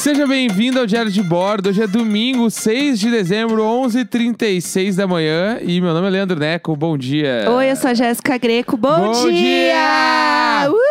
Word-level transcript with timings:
Seja 0.00 0.26
bem-vindo 0.26 0.80
ao 0.80 0.86
Diário 0.86 1.10
de 1.12 1.22
Bordo. 1.22 1.68
Hoje 1.68 1.82
é 1.82 1.86
domingo, 1.86 2.50
6 2.50 2.98
de 2.98 3.10
dezembro, 3.10 3.62
11h36 3.62 4.96
da 4.96 5.06
manhã. 5.06 5.58
E 5.60 5.78
meu 5.78 5.92
nome 5.92 6.06
é 6.06 6.10
Leandro 6.10 6.40
Neco. 6.40 6.74
Bom 6.74 6.96
dia. 6.96 7.44
Oi, 7.50 7.70
eu 7.70 7.76
sou 7.76 7.90
a 7.90 7.92
Jéssica 7.92 8.38
Greco. 8.38 8.78
Bom, 8.78 9.12
Bom 9.12 9.30
dia! 9.30 10.70
Uhul! 10.70 10.90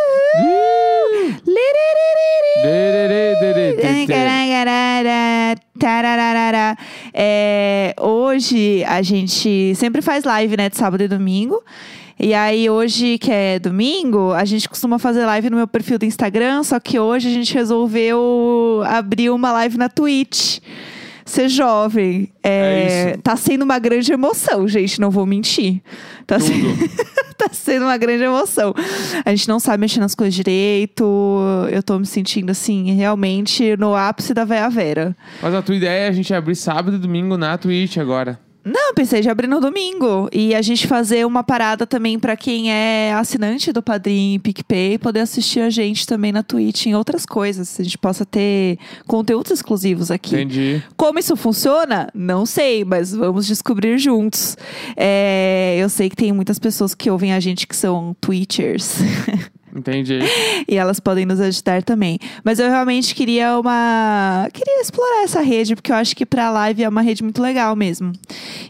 Tararara. 5.80 6.78
É, 7.12 7.96
hoje 8.00 8.84
a 8.84 9.02
gente 9.02 9.73
sempre 9.73 10.04
faz 10.04 10.23
live, 10.23 10.55
né, 10.55 10.70
de 10.70 10.78
sábado 10.78 11.02
e 11.02 11.07
domingo. 11.07 11.63
E 12.22 12.34
aí, 12.34 12.70
hoje, 12.70 13.18
que 13.18 13.32
é 13.32 13.59
domingo, 13.59 14.34
a 14.34 14.44
gente 14.44 14.68
costuma 14.68 15.00
fazer 15.00 15.26
live 15.26 15.50
no 15.50 15.55
meu 15.55 15.68
perfil 15.68 15.98
do 15.98 16.04
Instagram, 16.05 16.64
só 16.64 16.77
que 16.80 17.00
hoje 17.00 17.30
a 17.30 17.32
gente 17.32 17.54
resolveu 17.54 18.84
abrir 18.86 19.30
uma 19.30 19.52
live 19.54 19.77
na 19.77 19.88
Twitch. 19.88 20.60
Ser 21.26 21.48
jovem. 21.48 22.30
É, 22.44 23.12
É. 23.13 23.18
Tá 23.18 23.36
sendo 23.38 23.62
uma 23.63 23.77
grande 23.80 24.12
emoção, 24.12 24.68
gente, 24.68 25.00
não 25.00 25.12
vou 25.12 25.26
mentir. 25.27 25.80
Tá, 26.26 26.40
se- 26.40 26.52
tá 27.38 27.48
sendo 27.54 27.84
uma 27.86 27.96
grande 27.98 28.24
emoção. 28.24 28.74
A 29.24 29.30
gente 29.30 29.48
não 29.48 29.60
sabe 29.60 29.80
mexer 29.82 29.99
nas 29.99 30.16
coisas 30.16 30.34
direito. 30.34 31.05
Eu 31.72 31.84
tô 31.84 31.99
me 31.99 32.05
sentindo, 32.08 32.49
assim, 32.49 32.91
realmente 32.96 33.77
no 33.77 33.96
ápice 33.96 34.34
da 34.34 34.44
Véia 34.44 34.70
Vera. 34.72 35.16
Mas 35.41 35.54
a 35.54 35.62
tua 35.62 35.76
ideia 35.76 36.05
é 36.05 36.08
a 36.08 36.12
gente 36.12 36.34
abrir 36.34 36.55
sábado 36.55 36.96
e 36.98 36.99
domingo 36.99 37.38
na 37.38 37.58
Twitch 37.60 37.98
agora. 37.98 38.40
Não, 38.63 38.94
pensei 38.94 39.22
de 39.22 39.30
abrir 39.30 39.48
no 39.48 39.59
domingo. 39.59 40.30
E 40.31 40.54
a 40.54 40.62
gente 40.62 40.86
fazer 40.86 41.26
uma 41.26 41.44
parada 41.44 41.88
também 41.88 42.20
pra 42.20 42.36
quem 42.36 42.72
é 42.72 43.13
assinante 43.13 43.71
do 43.71 43.82
Padrim 43.82 44.35
e 44.35 44.40
PicPay 44.40 44.98
poder 44.98 45.21
assistir 45.21 45.62
a 45.62 45.70
gente 45.70 46.05
também 46.05 46.32
na 46.32 46.43
Twitch 46.43 46.85
em 46.85 46.96
outras 46.96 47.26
coisas. 47.26 47.80
A 47.80 47.84
gente 47.84 47.98
possa 47.98 48.26
ter 48.26 48.77
conteúdos 49.07 49.52
exclusivos 49.52 50.12
aqui. 50.12 50.35
Entendi. 50.35 50.84
Como 50.98 51.20
isso 51.20 51.35
funciona? 51.35 52.10
Não 52.13 52.46
sei, 52.46 52.84
mas 52.84 53.13
vamos 53.13 53.48
descobrir 53.48 53.98
juntos. 53.98 54.57
É, 54.96 55.77
eu 55.80 55.90
sei 55.90 56.10
que 56.10 56.15
tem 56.15 56.32
muitas 56.32 56.60
pessoas 56.60 56.93
que 56.93 57.10
ouvem 57.10 57.34
a 57.34 57.40
gente 57.40 57.65
que 57.65 57.76
são 57.76 58.15
Twitchers. 58.20 58.98
Entendi. 59.80 60.20
e 60.68 60.76
elas 60.76 60.99
podem 60.99 61.26
nos 61.26 61.40
ajudar 61.40 61.82
também. 61.84 62.20
Mas 62.44 62.60
eu 62.60 62.70
realmente 62.70 63.16
queria 63.16 63.58
uma. 63.58 64.47
Queria 64.53 64.81
explorar 64.81 65.24
essa 65.24 65.41
rede, 65.41 65.75
porque 65.75 65.91
eu 65.91 65.96
acho 65.96 66.16
que 66.16 66.25
pra 66.25 66.52
live 66.52 66.84
é 66.84 66.90
uma 66.90 67.02
rede 67.02 67.24
muito 67.24 67.41
legal 67.41 67.75
mesmo. 67.75 68.12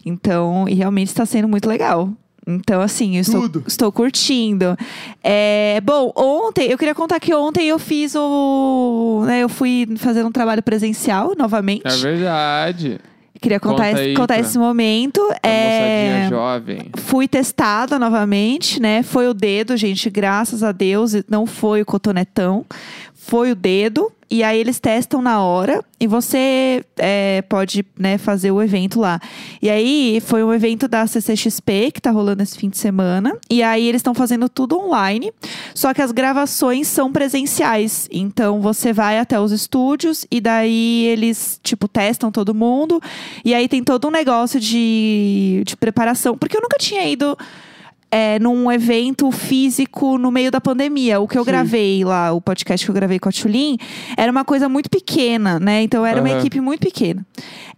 Então, 0.06 0.68
e 0.70 0.74
realmente 0.74 1.08
está 1.08 1.26
sendo 1.26 1.48
muito 1.48 1.68
legal. 1.68 2.12
Então, 2.48 2.82
assim, 2.82 3.18
eu 3.18 3.22
estou, 3.22 3.50
estou 3.68 3.92
curtindo. 3.92 4.76
É, 5.24 5.80
bom, 5.84 6.12
ontem, 6.16 6.72
eu 6.72 6.78
queria 6.78 6.96
contar 6.96 7.20
que 7.20 7.34
ontem 7.34 7.68
eu 7.68 7.78
fiz 7.78 8.16
o. 8.16 9.23
né, 9.26 9.44
eu 9.44 9.50
fui 9.50 9.88
fazer 9.98 10.23
um 10.23 10.32
trabalho 10.32 10.64
presencial 10.64 11.34
novamente. 11.38 11.84
É 11.86 11.98
verdade. 11.98 13.00
Queria 13.42 13.59
contar, 13.59 13.76
Conta 13.86 13.90
esse, 13.92 14.02
aí 14.02 14.14
contar 14.14 14.34
pra- 14.36 14.40
esse 14.42 14.58
momento. 14.58 15.22
É, 15.42 16.28
jovem. 16.30 16.90
Fui 16.98 17.28
testada 17.28 17.98
novamente, 17.98 18.82
né? 18.82 19.02
Foi 19.02 19.28
o 19.28 19.34
dedo, 19.34 19.78
gente, 19.78 20.09
graças 20.09 20.62
a 20.62 20.72
Deus, 20.72 21.14
não 21.30 21.45
foi 21.45 21.82
o 21.82 21.86
cotonetão, 21.86 22.66
foi 23.14 23.52
o 23.52 23.56
dedo. 23.56 24.12
E 24.32 24.44
aí 24.44 24.60
eles 24.60 24.80
testam 24.80 25.22
na 25.22 25.42
hora 25.42 25.84
e 26.00 26.06
você 26.06 26.84
é, 26.98 27.42
pode 27.44 27.84
né, 27.98 28.18
fazer 28.18 28.52
o 28.52 28.62
evento 28.62 29.00
lá. 29.00 29.20
E 29.62 29.70
aí 29.70 30.22
foi 30.24 30.44
um 30.44 30.54
evento 30.54 30.88
da 30.88 31.08
CCXP 31.08 31.92
que 31.92 32.00
tá 32.00 32.12
rolando 32.12 32.44
esse 32.44 32.58
fim 32.58 32.70
de 32.70 32.78
semana. 32.78 33.36
E 33.50 33.64
aí 33.64 33.88
eles 33.88 34.00
estão 34.00 34.14
fazendo 34.14 34.48
tudo 34.48 34.78
online. 34.78 35.34
Só 35.74 35.94
que 35.94 36.02
as 36.02 36.12
gravações 36.12 36.88
são 36.88 37.12
presenciais. 37.12 38.08
Então 38.12 38.62
você 38.62 38.94
vai 38.94 39.18
até 39.18 39.39
os 39.39 39.52
estúdios 39.52 40.26
e 40.30 40.39
daí 40.39 41.06
eles, 41.06 41.60
tipo, 41.64 41.88
testam 41.88 42.32
todo 42.32 42.54
mundo. 42.54 43.02
E 43.44 43.56
aí 43.56 43.68
tem 43.68 43.84
todo 43.84 44.08
um 44.08 44.12
negócio 44.12 44.60
de, 44.60 45.64
de 45.66 45.76
preparação. 45.76 46.38
Porque 46.38 46.56
eu 46.56 46.62
nunca 46.62 46.78
tinha 46.78 47.04
ido. 47.08 47.36
É, 48.11 48.39
num 48.39 48.71
evento 48.71 49.31
físico 49.31 50.17
no 50.17 50.31
meio 50.31 50.52
da 50.52 50.59
pandemia. 50.59 51.20
O 51.20 51.27
que 51.27 51.37
eu 51.37 51.43
Sim. 51.43 51.52
gravei 51.52 52.03
lá, 52.03 52.31
o 52.31 52.42
podcast 52.42 52.86
que 52.86 52.89
eu 52.89 52.95
gravei 52.95 53.20
com 53.20 53.30
a 53.30 53.31
Tulin, 53.31 53.77
era 54.17 54.31
uma 54.31 54.43
coisa 54.43 54.67
muito 54.67 54.89
pequena, 54.89 55.59
né? 55.59 55.83
Então 55.83 56.05
era 56.05 56.20
uma 56.21 56.30
Aham. 56.30 56.39
equipe 56.39 56.59
muito 56.59 56.81
pequena. 56.81 57.25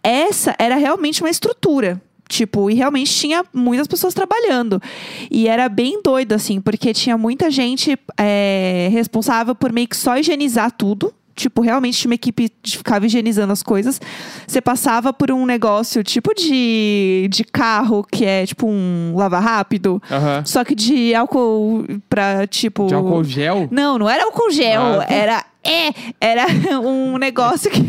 Essa 0.03 0.55
era 0.57 0.75
realmente 0.75 1.21
uma 1.21 1.29
estrutura. 1.29 2.01
Tipo, 2.27 2.71
e 2.71 2.75
realmente 2.75 3.13
tinha 3.13 3.43
muitas 3.53 3.87
pessoas 3.87 4.13
trabalhando. 4.13 4.81
E 5.29 5.49
era 5.49 5.67
bem 5.67 6.01
doido, 6.01 6.31
assim, 6.31 6.61
porque 6.61 6.93
tinha 6.93 7.17
muita 7.17 7.51
gente 7.51 7.99
é, 8.17 8.87
responsável 8.89 9.53
por 9.53 9.73
meio 9.73 9.85
que 9.85 9.97
só 9.97 10.17
higienizar 10.17 10.71
tudo. 10.71 11.13
Tipo, 11.35 11.61
realmente 11.61 11.97
tinha 11.97 12.09
uma 12.09 12.15
equipe 12.15 12.51
que 12.61 12.77
ficava 12.77 13.05
higienizando 13.05 13.51
as 13.53 13.63
coisas. 13.63 13.99
Você 14.45 14.61
passava 14.61 15.11
por 15.13 15.31
um 15.31 15.45
negócio 15.45 16.03
tipo 16.03 16.33
de, 16.33 17.27
de 17.31 17.43
carro, 17.43 18.05
que 18.11 18.25
é 18.25 18.45
tipo 18.45 18.67
um 18.67 19.13
lava 19.15 19.39
rápido. 19.39 20.01
Só 20.45 20.63
que 20.63 20.75
de 20.75 21.13
álcool 21.15 21.85
pra, 22.09 22.45
tipo. 22.47 22.87
De 22.87 22.93
álcool 22.93 23.23
gel? 23.23 23.67
Não, 23.71 23.97
não 23.97 24.09
era 24.09 24.23
álcool 24.25 24.51
gel. 24.51 24.81
Ah. 25.01 25.05
Era. 25.09 25.45
É, 25.63 25.93
era 26.19 26.45
um 26.81 27.17
negócio 27.17 27.69
que. 27.71 27.81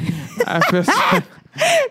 A 0.46 0.60
pessoa- 0.70 1.22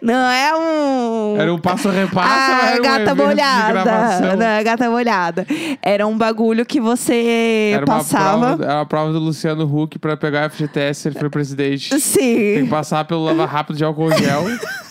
Não 0.02 0.32
é 0.32 0.56
um. 0.56 1.36
Era 1.40 1.54
um 1.54 1.60
passo 1.60 1.90
repassa, 1.90 2.28
Ah, 2.34 2.70
era 2.72 2.80
um 2.80 2.84
gata 2.84 3.16
de 3.16 3.22
molhada. 3.22 4.36
Não, 4.36 4.46
é 4.46 4.64
gata 4.64 4.90
molhada. 4.90 5.46
Era 5.82 6.08
um 6.08 6.18
bagulho 6.18 6.66
que 6.66 6.80
você 6.82 7.74
Era 7.76 7.86
passava. 7.86 8.56
prova, 8.58 8.64
era 8.64 8.76
uma 8.80 8.86
prova 8.86 9.14
do 9.14 9.20
Luciano 9.20 9.64
Huck 9.66 10.00
pra 10.00 10.18
pegar 10.18 10.46
a 10.46 10.50
FGTS 10.50 11.02
se 11.02 11.08
ele 11.10 11.20
for 11.20 11.30
presidente. 11.30 11.90
Tem 11.92 12.00
Sim. 12.00 12.64
que 12.64 12.68
passar 12.70 13.06
pelo 13.06 13.24
lava 13.24 13.46
rápido 13.46 13.78
de 13.78 13.84
álcool 13.84 14.12
gel. 14.18 14.46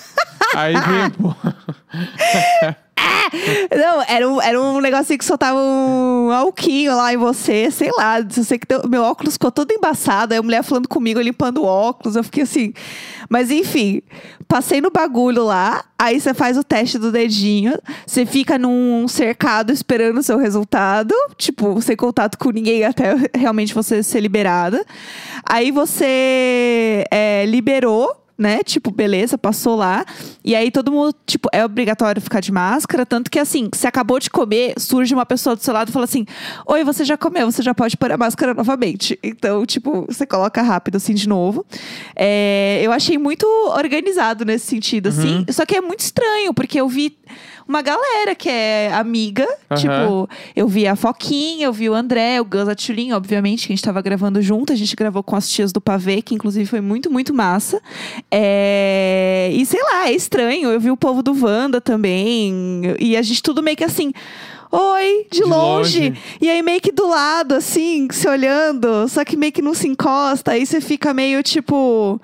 Aí 0.54 0.74
vem, 0.74 1.10
pô. 1.10 1.34
Não, 3.76 4.02
era 4.08 4.28
um, 4.28 4.42
era 4.42 4.60
um 4.60 4.80
negocinho 4.80 5.18
que 5.18 5.24
soltava 5.24 5.58
um 5.58 6.30
alquinho 6.32 6.96
lá 6.96 7.12
em 7.12 7.16
você, 7.16 7.70
sei 7.70 7.90
lá. 7.96 8.18
Eu 8.20 8.44
sei 8.44 8.58
que 8.58 8.66
deu- 8.66 8.88
meu 8.88 9.02
óculos 9.02 9.34
ficou 9.34 9.50
todo 9.52 9.70
embaçado. 9.72 10.32
Aí 10.32 10.38
a 10.38 10.42
mulher 10.42 10.62
falando 10.64 10.88
comigo, 10.88 11.20
limpando 11.20 11.62
o 11.62 11.64
óculos. 11.64 12.16
Eu 12.16 12.24
fiquei 12.24 12.42
assim. 12.42 12.72
Mas 13.28 13.50
enfim, 13.50 14.02
passei 14.48 14.80
no 14.80 14.90
bagulho 14.90 15.44
lá. 15.44 15.84
Aí 15.98 16.20
você 16.20 16.34
faz 16.34 16.58
o 16.58 16.64
teste 16.64 16.98
do 16.98 17.12
dedinho. 17.12 17.78
Você 18.06 18.26
fica 18.26 18.58
num 18.58 19.06
cercado 19.06 19.70
esperando 19.72 20.18
o 20.18 20.22
seu 20.22 20.36
resultado. 20.38 21.14
Tipo, 21.36 21.80
sem 21.80 21.96
contato 21.96 22.36
com 22.38 22.50
ninguém 22.50 22.84
até 22.84 23.14
realmente 23.36 23.72
você 23.74 24.02
ser 24.02 24.20
liberada. 24.20 24.84
Aí 25.48 25.70
você 25.70 27.04
é, 27.10 27.44
liberou 27.46 28.19
né? 28.40 28.62
Tipo, 28.64 28.90
beleza, 28.90 29.36
passou 29.36 29.76
lá. 29.76 30.04
E 30.42 30.56
aí 30.56 30.70
todo 30.70 30.90
mundo, 30.90 31.14
tipo, 31.26 31.48
é 31.52 31.62
obrigatório 31.62 32.22
ficar 32.22 32.40
de 32.40 32.50
máscara. 32.50 33.04
Tanto 33.04 33.30
que, 33.30 33.38
assim, 33.38 33.68
você 33.72 33.86
acabou 33.86 34.18
de 34.18 34.30
comer, 34.30 34.72
surge 34.78 35.12
uma 35.12 35.26
pessoa 35.26 35.54
do 35.54 35.62
seu 35.62 35.74
lado 35.74 35.90
e 35.90 35.92
fala 35.92 36.06
assim: 36.06 36.24
Oi, 36.66 36.82
você 36.82 37.04
já 37.04 37.18
comeu, 37.18 37.50
você 37.50 37.62
já 37.62 37.74
pode 37.74 37.98
pôr 37.98 38.10
a 38.10 38.16
máscara 38.16 38.54
novamente. 38.54 39.18
Então, 39.22 39.66
tipo, 39.66 40.06
você 40.08 40.26
coloca 40.26 40.62
rápido, 40.62 40.96
assim, 40.96 41.12
de 41.12 41.28
novo. 41.28 41.66
É, 42.16 42.80
eu 42.82 42.90
achei 42.92 43.18
muito 43.18 43.46
organizado 43.76 44.44
nesse 44.46 44.66
sentido, 44.66 45.08
assim. 45.08 45.44
Só 45.50 45.66
que 45.66 45.76
é 45.76 45.80
muito 45.82 46.00
estranho, 46.00 46.54
porque 46.54 46.80
eu 46.80 46.88
vi 46.88 47.18
uma 47.70 47.82
galera 47.82 48.34
que 48.34 48.48
é 48.48 48.92
amiga. 48.92 49.46
Aham. 49.70 49.80
Tipo, 49.80 50.28
eu 50.54 50.66
vi 50.68 50.86
a 50.86 50.96
Foquinha, 50.96 51.66
eu 51.66 51.72
vi 51.72 51.88
o 51.88 51.94
André, 51.94 52.40
o 52.40 52.44
Gus 52.44 52.68
Atulin, 52.68 53.12
obviamente, 53.12 53.66
que 53.66 53.72
a 53.72 53.76
gente 53.76 53.84
tava 53.84 54.02
gravando 54.02 54.42
junto. 54.42 54.72
A 54.72 54.76
gente 54.76 54.94
gravou 54.96 55.22
com 55.22 55.36
as 55.36 55.48
tias 55.48 55.72
do 55.72 55.80
Pavê, 55.80 56.20
que 56.20 56.34
inclusive 56.34 56.66
foi 56.66 56.80
muito, 56.80 57.10
muito 57.10 57.32
massa. 57.32 57.80
É, 58.30 59.50
E 59.54 59.64
sei 59.64 59.80
lá, 59.82 60.08
é 60.08 60.12
estranho. 60.12 60.68
Eu 60.70 60.80
vi 60.80 60.90
o 60.90 60.96
povo 60.96 61.22
do 61.22 61.32
Wanda 61.32 61.80
também. 61.80 62.82
E 62.98 63.16
a 63.16 63.22
gente 63.22 63.42
tudo 63.42 63.62
meio 63.62 63.76
que 63.76 63.84
assim. 63.84 64.12
Oi, 64.72 65.26
de, 65.30 65.38
De 65.38 65.44
longe. 65.44 66.10
longe. 66.10 66.20
E 66.40 66.48
aí 66.48 66.62
meio 66.62 66.80
que 66.80 66.92
do 66.92 67.08
lado, 67.08 67.54
assim, 67.56 68.06
se 68.12 68.28
olhando, 68.28 69.08
só 69.08 69.24
que 69.24 69.36
meio 69.36 69.50
que 69.52 69.60
não 69.60 69.74
se 69.74 69.88
encosta. 69.88 70.52
Aí 70.52 70.64
você 70.64 70.80
fica 70.80 71.12
meio 71.12 71.42
tipo. 71.42 72.20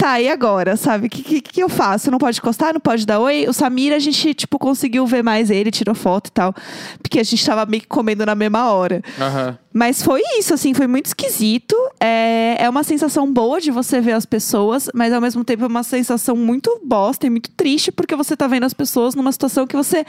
Tá, 0.00 0.18
e 0.18 0.30
agora, 0.30 0.78
sabe? 0.78 1.08
O 1.08 1.10
que, 1.10 1.22
que, 1.22 1.40
que 1.42 1.62
eu 1.62 1.68
faço? 1.68 2.10
Não 2.10 2.16
pode 2.16 2.38
encostar? 2.38 2.72
Não 2.72 2.80
pode 2.80 3.04
dar 3.04 3.18
oi? 3.18 3.44
O 3.46 3.52
Samir, 3.52 3.92
a 3.92 3.98
gente, 3.98 4.32
tipo, 4.32 4.58
conseguiu 4.58 5.04
ver 5.04 5.22
mais 5.22 5.50
ele, 5.50 5.70
tirou 5.70 5.94
foto 5.94 6.28
e 6.28 6.30
tal. 6.30 6.54
Porque 7.02 7.20
a 7.20 7.22
gente 7.22 7.44
tava 7.44 7.66
meio 7.66 7.82
que 7.82 7.86
comendo 7.86 8.24
na 8.24 8.34
mesma 8.34 8.72
hora. 8.72 9.02
Aham. 9.20 9.58
Mas 9.70 10.02
foi 10.02 10.22
isso, 10.38 10.54
assim, 10.54 10.72
foi 10.72 10.86
muito 10.86 11.04
esquisito. 11.04 11.76
É, 12.00 12.56
é 12.60 12.70
uma 12.70 12.82
sensação 12.82 13.30
boa 13.30 13.60
de 13.60 13.70
você 13.70 14.00
ver 14.00 14.12
as 14.12 14.24
pessoas, 14.24 14.88
mas 14.94 15.12
ao 15.12 15.20
mesmo 15.20 15.44
tempo 15.44 15.64
é 15.64 15.66
uma 15.66 15.82
sensação 15.82 16.34
muito 16.34 16.80
bosta 16.82 17.26
e 17.26 17.30
muito 17.30 17.50
triste, 17.50 17.92
porque 17.92 18.16
você 18.16 18.34
tá 18.34 18.46
vendo 18.46 18.64
as 18.64 18.72
pessoas 18.72 19.14
numa 19.14 19.30
situação 19.30 19.66
que 19.66 19.76
você 19.76 20.06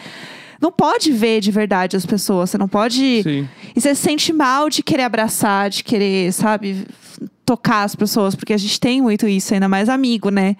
não 0.61 0.71
pode 0.71 1.11
ver 1.11 1.41
de 1.41 1.51
verdade 1.51 1.97
as 1.97 2.05
pessoas. 2.05 2.49
Você 2.49 2.57
não 2.57 2.69
pode. 2.69 3.23
Sim. 3.23 3.49
E 3.75 3.81
você 3.81 3.93
se 3.93 4.01
sente 4.03 4.31
mal 4.31 4.69
de 4.69 4.81
querer 4.81 5.03
abraçar, 5.03 5.69
de 5.69 5.83
querer, 5.83 6.31
sabe, 6.31 6.87
tocar 7.51 7.83
as 7.83 7.95
pessoas, 7.95 8.33
porque 8.33 8.53
a 8.53 8.57
gente 8.57 8.79
tem 8.79 9.01
muito 9.01 9.27
isso, 9.27 9.53
ainda 9.53 9.67
mais 9.67 9.89
amigo, 9.89 10.29
né? 10.29 10.55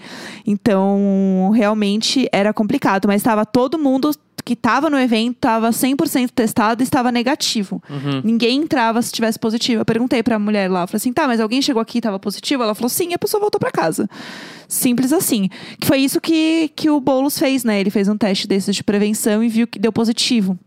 Então, 0.45 1.49
realmente 1.55 2.27
era 2.33 2.51
complicado, 2.51 3.07
mas 3.07 3.21
estava 3.21 3.45
todo 3.45 3.79
mundo 3.79 4.11
que 4.43 4.55
tava 4.55 4.89
no 4.89 4.99
evento 4.99 5.37
tava 5.39 5.69
100% 5.69 6.31
testado 6.31 6.81
e 6.81 6.83
estava 6.83 7.11
negativo. 7.11 7.81
Uhum. 7.89 8.21
Ninguém 8.25 8.57
entrava 8.57 9.01
se 9.01 9.11
tivesse 9.11 9.39
positivo. 9.39 9.81
Eu 9.81 9.85
perguntei 9.85 10.21
pra 10.21 10.37
mulher 10.37 10.69
lá, 10.69 10.81
eu 10.81 10.87
falei 10.87 10.97
assim, 10.97 11.13
tá, 11.13 11.27
mas 11.27 11.39
alguém 11.39 11.61
chegou 11.61 11.81
aqui 11.81 11.99
e 11.99 12.01
tava 12.01 12.19
positivo? 12.19 12.63
Ela 12.63 12.75
falou, 12.75 12.89
sim, 12.89 13.11
e 13.11 13.13
a 13.13 13.19
pessoa 13.19 13.39
voltou 13.39 13.59
pra 13.59 13.71
casa. 13.71 14.09
Simples 14.67 15.13
assim. 15.13 15.47
Que 15.79 15.87
foi 15.87 15.99
isso 15.99 16.19
que, 16.19 16.71
que 16.75 16.89
o 16.89 16.99
Boulos 16.99 17.39
fez, 17.39 17.63
né? 17.63 17.79
Ele 17.79 17.91
fez 17.91 18.09
um 18.09 18.17
teste 18.17 18.47
desses 18.47 18.75
de 18.75 18.83
prevenção 18.83 19.41
e 19.41 19.47
viu 19.47 19.65
que 19.65 19.79
deu 19.79 19.93
positivo. 19.93 20.59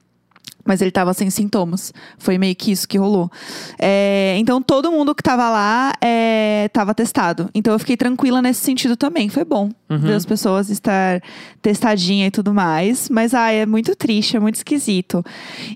Mas 0.65 0.81
ele 0.81 0.91
tava 0.91 1.13
sem 1.13 1.29
sintomas. 1.31 1.93
Foi 2.19 2.39
meio 2.39 2.55
que 2.57 2.73
isso 2.73 2.89
que 2.89 2.97
rolou. 2.99 3.31
É, 3.79 4.35
então, 4.39 4.63
todo 4.63 4.91
mundo 4.91 5.15
que 5.15 5.23
tava 5.23 5.49
lá 5.51 5.93
é, 6.01 6.69
tava 6.73 6.95
testado. 6.95 7.51
Então, 7.55 7.73
eu 7.73 7.79
fiquei 7.79 7.97
tranquila 7.97 8.41
nesse 8.41 8.61
sentido 8.61 8.97
também. 8.97 9.29
Foi 9.29 9.45
bom 9.45 9.71
ver 9.89 10.15
as 10.15 10.27
pessoas 10.27 10.71
estar 10.71 11.23
testadinha 11.63 12.27
e 12.27 12.31
tudo 12.31 12.53
mais. 12.53 13.09
Mas, 13.09 13.33
ai, 13.35 13.57
é 13.61 13.67
muito 13.67 13.95
triste, 13.95 14.37
é 14.37 14.41
muito 14.41 14.57
esquisito. 14.57 15.25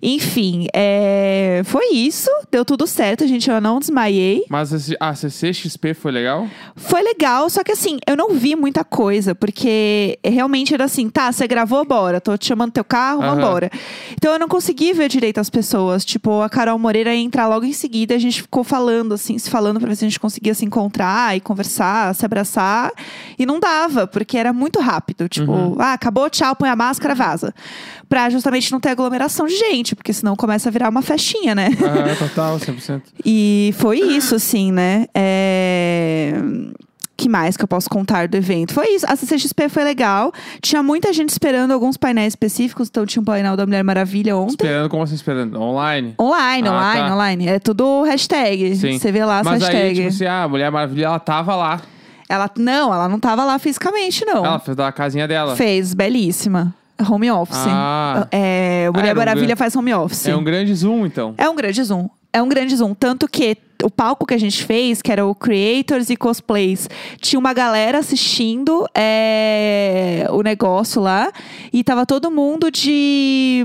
Enfim, 0.02 0.66
é, 0.74 1.62
foi 1.64 1.92
isso. 1.92 2.30
Deu 2.50 2.64
tudo 2.64 2.86
certo, 2.86 3.26
gente. 3.26 3.48
Eu 3.50 3.60
não 3.60 3.78
desmaiei. 3.78 4.44
Mas 4.48 4.72
a 4.98 5.14
CCXP 5.14 5.94
foi 5.94 6.12
legal? 6.12 6.48
Foi 6.74 7.02
legal, 7.02 7.48
só 7.50 7.62
que 7.62 7.72
assim, 7.72 7.98
eu 8.06 8.16
não 8.16 8.34
vi 8.34 8.56
muita 8.56 8.84
coisa, 8.84 9.34
porque 9.34 10.18
realmente 10.24 10.72
era 10.74 10.84
assim, 10.84 11.08
tá, 11.08 11.30
você 11.30 11.46
gravou, 11.46 11.84
bora, 11.84 12.20
tô 12.20 12.36
te 12.36 12.46
chamando 12.46 12.72
teu 12.72 12.84
carro, 12.84 13.22
Aham. 13.22 13.34
vambora. 13.34 13.70
Então 14.12 14.32
eu 14.32 14.38
não 14.38 14.48
consegui 14.48 14.77
ver 14.94 15.08
direito 15.08 15.38
as 15.38 15.50
pessoas. 15.50 16.04
Tipo, 16.04 16.40
a 16.40 16.48
Carol 16.48 16.78
Moreira 16.78 17.14
ia 17.14 17.20
entrar 17.20 17.46
logo 17.46 17.64
em 17.64 17.72
seguida, 17.72 18.14
a 18.14 18.18
gente 18.18 18.42
ficou 18.42 18.62
falando, 18.64 19.14
assim, 19.14 19.36
se 19.38 19.50
falando 19.50 19.78
pra 19.78 19.88
ver 19.88 19.96
se 19.96 20.04
a 20.04 20.08
gente 20.08 20.18
conseguia 20.20 20.54
se 20.54 20.64
encontrar 20.64 21.36
e 21.36 21.40
conversar, 21.40 22.14
se 22.14 22.24
abraçar. 22.24 22.90
E 23.38 23.44
não 23.44 23.58
dava, 23.60 24.06
porque 24.06 24.36
era 24.38 24.52
muito 24.52 24.80
rápido. 24.80 25.28
Tipo, 25.28 25.52
Uhum. 25.52 25.76
ah, 25.78 25.92
acabou, 25.92 26.28
tchau, 26.30 26.54
põe 26.56 26.68
a 26.68 26.76
máscara, 26.76 27.14
vaza. 27.14 27.54
Pra 28.08 28.30
justamente 28.30 28.72
não 28.72 28.80
ter 28.80 28.88
aglomeração 28.90 29.46
de 29.46 29.56
gente, 29.56 29.94
porque 29.94 30.12
senão 30.12 30.34
começa 30.34 30.68
a 30.68 30.72
virar 30.72 30.88
uma 30.88 31.02
festinha, 31.02 31.54
né? 31.54 31.68
Ah, 31.82 32.16
total, 32.16 32.58
100%. 32.58 33.02
E 33.24 33.74
foi 33.78 33.98
isso, 34.00 34.34
assim, 34.34 34.72
né? 34.72 35.06
É... 35.14 36.32
que 37.18 37.28
mais 37.28 37.56
que 37.56 37.64
eu 37.64 37.68
posso 37.68 37.90
contar 37.90 38.28
do 38.28 38.36
evento? 38.36 38.72
Foi 38.72 38.86
isso. 38.94 39.04
A 39.08 39.16
CCXP 39.16 39.68
foi 39.68 39.82
legal. 39.84 40.32
Tinha 40.62 40.82
muita 40.82 41.12
gente 41.12 41.30
esperando 41.30 41.72
alguns 41.72 41.96
painéis 41.96 42.32
específicos. 42.32 42.88
Então 42.88 43.04
tinha 43.04 43.20
um 43.20 43.24
painel 43.24 43.56
da 43.56 43.66
Mulher 43.66 43.82
Maravilha 43.82 44.36
ontem. 44.36 44.52
Esperando, 44.52 44.88
como 44.88 45.02
assim 45.02 45.16
esperando? 45.16 45.60
Online? 45.60 46.14
Online, 46.18 46.68
Ah, 46.68 46.72
online, 46.72 47.08
tá. 47.08 47.14
online. 47.14 47.48
É 47.48 47.58
tudo 47.58 48.02
hashtag. 48.04 48.76
Sim. 48.76 48.98
Você 48.98 49.10
vê 49.10 49.24
lá 49.24 49.40
as 49.40 49.44
Mas 49.44 49.62
aí, 49.64 49.68
hashtags. 49.74 49.96
tipo 49.96 50.08
assim, 50.08 50.24
ah, 50.26 50.44
a 50.44 50.48
Mulher 50.48 50.70
Maravilha, 50.70 51.06
ela 51.06 51.18
tava 51.18 51.56
lá. 51.56 51.80
Ela, 52.28 52.48
não, 52.56 52.94
ela 52.94 53.08
não 53.08 53.18
tava 53.18 53.44
lá 53.44 53.58
fisicamente, 53.58 54.24
não. 54.24 54.46
Ela 54.46 54.58
fez 54.60 54.76
da 54.76 54.92
casinha 54.92 55.26
dela. 55.26 55.56
Fez, 55.56 55.94
belíssima. 55.94 56.72
Home 57.10 57.30
office. 57.30 57.56
Ah. 57.66 58.26
É, 58.30 58.90
Mulher 58.94 59.10
Ah, 59.10 59.12
um 59.12 59.16
Maravilha 59.16 59.46
gran- 59.48 59.56
faz 59.56 59.74
home 59.74 59.92
office. 59.94 60.26
É 60.28 60.36
um 60.36 60.44
grande 60.44 60.74
zoom, 60.74 61.04
então. 61.06 61.34
É 61.38 61.48
um 61.48 61.54
grande 61.56 61.82
zoom. 61.82 62.08
É 62.32 62.42
um 62.42 62.48
grande 62.48 62.76
zoom. 62.76 62.92
Tanto 62.94 63.26
que 63.28 63.56
o 63.82 63.90
palco 63.90 64.26
que 64.26 64.34
a 64.34 64.38
gente 64.38 64.64
fez, 64.64 65.00
que 65.00 65.12
era 65.12 65.24
o 65.24 65.34
Creators 65.34 66.10
e 66.10 66.16
Cosplays, 66.16 66.88
tinha 67.20 67.38
uma 67.38 67.52
galera 67.52 67.98
assistindo 67.98 68.86
é, 68.94 70.26
o 70.30 70.42
negócio 70.42 71.00
lá. 71.00 71.30
E 71.72 71.84
tava 71.84 72.04
todo 72.04 72.30
mundo 72.30 72.70
de. 72.70 73.64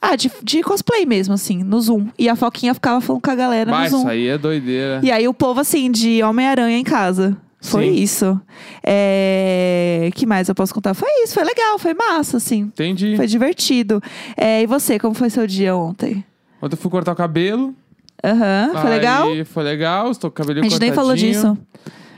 Ah, 0.00 0.16
de, 0.16 0.30
de 0.42 0.62
cosplay 0.62 1.06
mesmo, 1.06 1.34
assim, 1.34 1.62
no 1.62 1.80
Zoom. 1.80 2.08
E 2.18 2.28
a 2.28 2.36
Foquinha 2.36 2.74
ficava 2.74 3.00
falando 3.00 3.22
com 3.22 3.30
a 3.30 3.34
galera 3.34 3.70
Mas 3.70 3.92
no 3.92 3.98
isso 3.98 4.04
Zoom. 4.04 4.10
aí 4.10 4.28
é 4.28 4.38
doideira. 4.38 5.00
E 5.02 5.10
aí 5.10 5.26
o 5.26 5.34
povo, 5.34 5.60
assim, 5.60 5.90
de 5.90 6.22
Homem-Aranha 6.22 6.78
em 6.78 6.84
casa. 6.84 7.36
Foi 7.60 7.86
Sim. 7.86 7.94
isso. 7.94 8.40
É... 8.82 10.10
que 10.14 10.26
mais 10.26 10.50
eu 10.50 10.54
posso 10.54 10.74
contar? 10.74 10.92
Foi 10.92 11.08
isso, 11.22 11.32
foi 11.32 11.44
legal, 11.44 11.78
foi 11.78 11.94
massa, 11.94 12.36
assim. 12.36 12.60
Entendi. 12.60 13.16
Foi 13.16 13.26
divertido. 13.26 14.02
É, 14.36 14.62
e 14.62 14.66
você, 14.66 14.98
como 14.98 15.14
foi 15.14 15.30
seu 15.30 15.46
dia 15.46 15.74
ontem? 15.74 16.22
Ontem 16.60 16.74
eu 16.74 16.78
fui 16.78 16.90
cortar 16.90 17.12
o 17.12 17.16
cabelo. 17.16 17.74
Aham, 18.24 18.70
foi 18.72 18.80
aí 18.90 18.96
legal? 18.96 19.26
Foi 19.44 19.62
legal, 19.62 20.10
estou 20.10 20.30
com 20.30 20.40
o 20.40 20.42
A 20.42 20.46
cabelinho 20.46 20.70
gente 20.70 20.80
nem 20.80 20.92
falou 20.92 21.14
disso. 21.14 21.58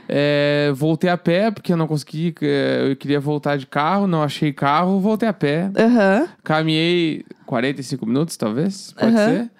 É, 0.09 0.71
voltei 0.73 1.09
a 1.09 1.17
pé, 1.17 1.51
porque 1.51 1.73
eu 1.73 1.77
não 1.77 1.85
consegui. 1.87 2.33
é, 2.41 2.87
Eu 2.89 2.95
queria 2.95 3.19
voltar 3.19 3.57
de 3.57 3.65
carro, 3.65 4.07
não 4.07 4.23
achei 4.23 4.53
carro, 4.53 4.99
voltei 5.01 5.27
a 5.27 5.33
pé. 5.33 5.69
Aham. 5.77 6.27
Caminhei 6.43 7.25
45 7.45 8.05
minutos, 8.05 8.37
talvez. 8.37 8.93
Pode 8.93 9.15
Aham. 9.15 9.25
ser. 9.25 9.51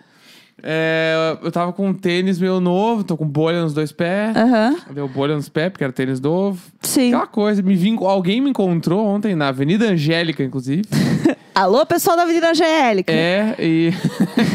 É, 0.64 1.38
eu 1.44 1.52
tava 1.52 1.72
com 1.72 1.88
um 1.90 1.94
tênis 1.94 2.40
meu 2.40 2.60
novo, 2.60 3.04
tô 3.04 3.16
com 3.16 3.26
bolha 3.28 3.62
nos 3.62 3.74
dois 3.74 3.92
pés. 3.92 4.36
Aham. 4.36 4.76
Deu 4.92 5.08
bolha 5.08 5.36
nos 5.36 5.48
pés, 5.50 5.70
porque 5.72 5.84
era 5.84 5.94
tênis 5.94 6.20
novo. 6.20 6.60
Sim. 6.82 7.10
Aquela 7.10 7.28
coisa, 7.28 7.62
me 7.62 7.76
vim, 7.76 7.96
alguém 8.02 8.42
me 8.42 8.50
encontrou 8.50 9.06
ontem 9.06 9.36
na 9.36 9.50
Avenida 9.50 9.86
Angélica, 9.86 10.44
inclusive. 10.44 10.84
Alô, 11.54 11.84
pessoal 11.88 12.16
da 12.16 12.24
Avenida 12.24 12.52
Angélica. 12.52 13.12
é, 13.12 13.56
e. 13.60 13.92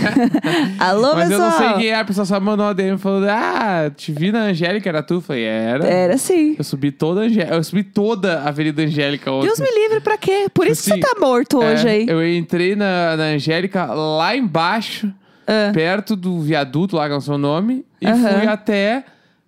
Alô, 0.79 1.15
Mas 1.15 1.31
eu 1.31 1.39
pessoal. 1.39 1.51
não 1.51 1.59
sei 1.59 1.73
quem 1.83 1.89
é, 1.91 1.95
a 1.97 2.05
pessoa 2.05 2.25
só 2.25 2.39
mandou 2.41 2.65
uma 2.67 2.75
DM 2.75 2.97
falando: 2.99 3.27
Ah, 3.29 3.91
te 3.95 4.13
vi 4.13 4.31
na 4.31 4.43
Angélica, 4.45 4.89
era 4.89 5.03
tu? 5.03 5.15
Eu 5.15 5.21
falei, 5.21 5.45
era. 5.45 5.85
Era 5.87 6.17
sim. 6.19 6.55
Eu 6.59 6.65
subi 6.65 6.91
toda 6.93 7.23
a 7.23 7.25
Angélica. 7.25 7.55
Eu 7.55 7.65
subi 7.65 7.83
toda 7.83 8.41
a 8.41 8.49
Avenida 8.49 8.83
Angélica 8.83 9.31
ontem. 9.33 9.47
Deus 9.47 9.59
me 9.59 9.71
livre 9.71 10.01
pra 10.01 10.17
quê? 10.17 10.47
Por 10.53 10.67
isso 10.67 10.91
Assim, 10.91 11.01
que 11.01 11.07
você 11.09 11.15
tá 11.15 11.21
morto 11.21 11.61
É, 11.63 11.73
hoje 11.73 11.89
aí. 11.89 12.07
Eu 12.09 12.25
entrei 12.27 12.77
na, 12.77 13.17
na 13.17 13.25
Angélica 13.25 13.85
lá 13.87 14.37
embaixo, 14.37 15.13
Ah. 15.47 15.71
perto 15.73 16.15
do 16.15 16.41
viaduto, 16.41 16.97
lá 16.97 17.07
que 17.07 17.15
é 17.15 17.17
o 17.17 17.21
seu 17.21 17.37
nome, 17.37 17.85
e 18.01 18.07
fui 18.07 18.47
até 18.47 19.05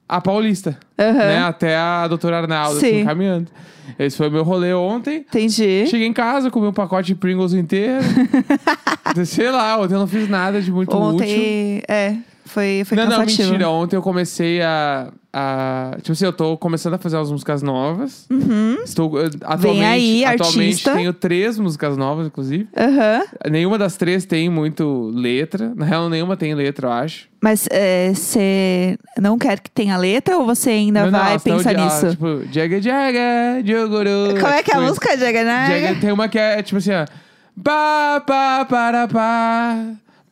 a 0.08 0.20
Paulista. 0.20 0.78
Né? 0.98 1.38
Até 1.38 1.76
a 1.76 2.06
doutora 2.08 2.38
Arnaldo, 2.38 2.78
assim, 2.78 2.98
Sim. 3.00 3.04
caminhando. 3.04 3.50
Esse 3.98 4.16
foi 4.16 4.28
o 4.28 4.30
meu 4.30 4.42
rolê 4.42 4.72
ontem. 4.72 5.18
Entendi. 5.18 5.86
Cheguei 5.86 6.06
em 6.06 6.12
casa, 6.12 6.50
comi 6.50 6.66
um 6.66 6.72
pacote 6.72 7.08
de 7.08 7.14
Pringles 7.14 7.52
inteiro. 7.52 8.02
Sei 9.26 9.50
lá, 9.50 9.78
ontem 9.78 9.94
eu 9.94 10.00
não 10.00 10.06
fiz 10.06 10.28
nada 10.28 10.60
de 10.60 10.72
muito 10.72 10.90
útil. 10.90 11.06
Ontem, 11.06 11.82
é, 11.86 12.16
foi, 12.44 12.82
foi 12.84 12.96
não, 12.96 13.04
não, 13.04 13.10
cansativo. 13.18 13.50
mentira. 13.50 13.70
Ontem 13.70 13.96
eu 13.96 14.02
comecei 14.02 14.62
a, 14.62 15.12
Tipo 15.98 16.12
assim, 16.12 16.24
eu 16.24 16.32
tô 16.32 16.56
começando 16.56 16.94
a 16.94 16.98
fazer 16.98 17.16
umas 17.16 17.30
músicas 17.32 17.62
novas. 17.62 18.26
Estou. 18.84 19.20
eh, 19.20 19.30
Atualmente, 19.42 19.84
aí, 19.84 20.24
atualmente 20.24 20.68
artista. 20.70 20.94
tenho 20.94 21.12
três 21.12 21.58
músicas 21.58 21.96
novas, 21.96 22.26
inclusive. 22.28 22.68
Aham. 22.76 23.22
Nenhuma 23.50 23.76
das 23.78 23.96
três 23.96 24.24
tem 24.24 24.48
muito 24.48 25.10
letra. 25.14 25.72
Na 25.74 25.84
real, 25.84 26.08
nenhuma 26.08 26.36
tem 26.36 26.54
letra, 26.54 26.86
eu 26.88 26.92
acho. 26.92 27.28
Mas 27.42 27.68
você 28.14 28.96
não 29.20 29.36
quer 29.38 29.60
que 29.60 29.70
tenha 29.70 29.96
letra 29.96 30.38
ou 30.38 30.46
você 30.46 30.70
ainda 30.70 31.04
Não, 31.04 31.10
não, 31.10 31.18
vai 31.18 31.38
tão 31.38 31.56
pensar 31.58 31.74
de- 31.74 31.80
ah, 31.80 31.84
nisso? 31.84 32.10
tipo, 32.10 32.42
Jaga 32.52 32.80
Jaga, 32.80 33.62
Jogoro. 33.64 34.10
Como 34.40 34.46
é 34.52 34.62
que 34.62 34.70
é 34.70 34.74
a 34.74 34.76
tipo, 34.78 34.88
música, 34.88 35.16
Jaganaga? 35.18 35.80
Jaga- 35.80 36.00
tem 36.00 36.12
uma 36.12 36.28
que 36.28 36.38
é 36.38 36.62
tipo 36.62 36.78
assim, 36.78 36.92
ó. 36.92 37.04
Pá, 37.62 38.20
pá, 38.26 38.64
para, 38.68 39.06
pá. 39.08 39.78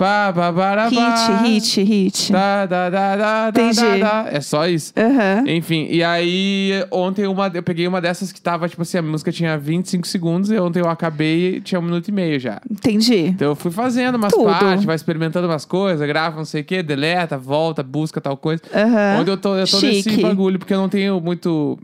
Pá, 0.02 0.32
pá, 0.34 0.52
para, 0.52 0.90
pá. 0.90 1.42
Hit, 1.44 1.80
hit, 1.80 1.82
hit. 1.84 2.32
Da, 2.32 2.66
da, 2.66 2.90
da, 2.90 3.16
da, 3.16 3.48
Entendi. 3.50 4.00
da, 4.00 4.22
da. 4.24 4.30
É 4.32 4.40
só 4.40 4.66
isso. 4.66 4.92
Aham. 4.96 5.44
Enfim, 5.46 5.86
e 5.88 6.02
aí 6.02 6.72
ontem 6.90 7.24
uma, 7.28 7.48
eu 7.54 7.62
peguei 7.62 7.86
uma 7.86 8.00
dessas 8.00 8.32
que 8.32 8.40
tava, 8.40 8.68
tipo 8.68 8.82
assim, 8.82 8.98
a 8.98 9.02
música 9.02 9.30
tinha 9.30 9.56
25 9.56 10.04
segundos 10.08 10.50
e 10.50 10.58
ontem 10.58 10.80
eu 10.80 10.88
acabei 10.88 11.58
e 11.58 11.60
tinha 11.60 11.78
um 11.78 11.84
minuto 11.84 12.08
e 12.08 12.12
meio 12.12 12.40
já. 12.40 12.60
Entendi. 12.68 13.26
Então 13.26 13.46
eu 13.46 13.54
fui 13.54 13.70
fazendo 13.70 14.16
umas 14.16 14.32
Tudo. 14.32 14.46
partes, 14.46 14.84
vai 14.84 14.96
experimentando 14.96 15.46
umas 15.46 15.64
coisas, 15.64 16.04
grava 16.04 16.36
não 16.36 16.44
sei 16.44 16.62
o 16.62 16.64
quê, 16.64 16.82
deleta, 16.82 17.38
volta, 17.38 17.84
busca 17.84 18.20
tal 18.20 18.36
coisa. 18.36 18.60
Aham. 18.74 19.20
Onde 19.20 19.30
eu 19.30 19.36
tô, 19.36 19.54
eu 19.54 19.68
tô 19.68 19.80
nesse 19.82 20.02
Chique. 20.10 20.20
bagulho, 20.20 20.58
porque 20.58 20.74
eu 20.74 20.78
não 20.78 20.88
tenho 20.88 21.20
muito, 21.20 21.78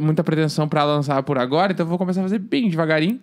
muita 0.00 0.24
pretensão 0.24 0.66
pra 0.66 0.84
lançar 0.84 1.22
por 1.22 1.36
agora, 1.36 1.72
então 1.72 1.84
eu 1.84 1.88
vou 1.90 1.98
começar 1.98 2.20
a 2.20 2.22
fazer 2.22 2.38
bem 2.38 2.70
devagarinho. 2.70 3.20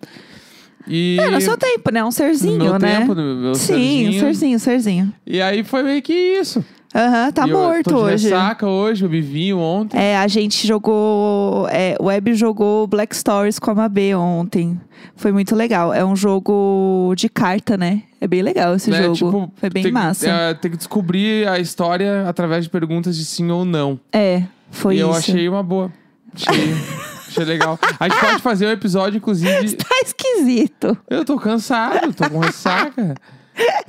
E. 0.87 1.17
É, 1.19 1.29
no 1.29 1.41
seu 1.41 1.57
tempo, 1.57 1.91
né? 1.91 2.03
Um 2.03 2.11
serzinho, 2.11 2.57
no 2.57 2.63
meu 2.65 2.79
né? 2.79 2.99
tempo, 2.99 3.15
no 3.15 3.35
meu 3.35 3.55
Sim, 3.55 3.65
serzinho. 3.73 4.09
um 4.09 4.19
serzinho, 4.19 4.55
um 4.55 4.59
serzinho. 4.59 5.13
E 5.25 5.41
aí 5.41 5.63
foi 5.63 5.83
meio 5.83 6.01
que 6.01 6.13
isso. 6.13 6.63
Aham, 6.93 7.29
tá 7.33 7.45
E 7.45 7.49
eu 7.49 7.57
morto 7.57 7.89
tô 7.89 7.95
de 8.07 8.13
hoje. 8.13 8.29
ressaca 8.29 8.65
hoje, 8.67 9.03
eu 9.03 9.09
me 9.09 9.19
vi 9.19 9.53
ontem. 9.53 9.97
É, 9.99 10.17
a 10.17 10.27
gente 10.29 10.65
jogou. 10.65 11.67
É, 11.69 11.97
o 11.99 12.05
Web 12.05 12.33
jogou 12.35 12.87
Black 12.87 13.13
Stories 13.15 13.59
com 13.59 13.69
a 13.71 13.75
Mabê 13.75 14.15
ontem. 14.15 14.79
Foi 15.17 15.33
muito 15.33 15.53
legal. 15.55 15.93
É 15.93 16.05
um 16.05 16.15
jogo 16.15 17.13
de 17.17 17.27
carta, 17.27 17.75
né? 17.75 18.03
É 18.21 18.27
bem 18.27 18.41
legal 18.41 18.75
esse 18.75 18.89
né? 18.89 19.01
jogo. 19.03 19.15
Tipo, 19.15 19.51
Foi 19.57 19.69
bem 19.69 19.83
tem, 19.83 19.91
massa. 19.91 20.29
é, 20.29 20.53
tem 20.53 20.71
que 20.71 20.77
descobrir 20.77 21.45
a 21.49 21.59
história 21.59 22.29
através 22.29 22.63
de 22.63 22.69
perguntas 22.69 23.17
de 23.17 23.25
sim 23.25 23.51
ou 23.51 23.65
não. 23.65 23.99
É, 24.13 24.43
foi 24.71 24.95
e 24.95 24.97
isso. 24.99 25.05
eu 25.07 25.13
achei 25.13 25.49
uma 25.49 25.61
boa. 25.61 25.91
Achei, 26.33 26.75
achei 27.35 27.45
legal. 27.45 27.79
A 27.99 28.07
gente 28.07 28.19
pode 28.19 28.41
fazer 28.41 28.67
um 28.67 28.71
episódio, 28.71 29.17
inclusive. 29.17 29.75
Tá 29.75 29.95
esquisito. 30.03 30.97
Eu 31.09 31.25
tô 31.25 31.37
cansado, 31.37 32.13
tô 32.13 32.29
com 32.29 32.39
ressaca. 32.39 33.15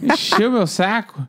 Encheu 0.01 0.51
meu 0.51 0.67
saco. 0.67 1.27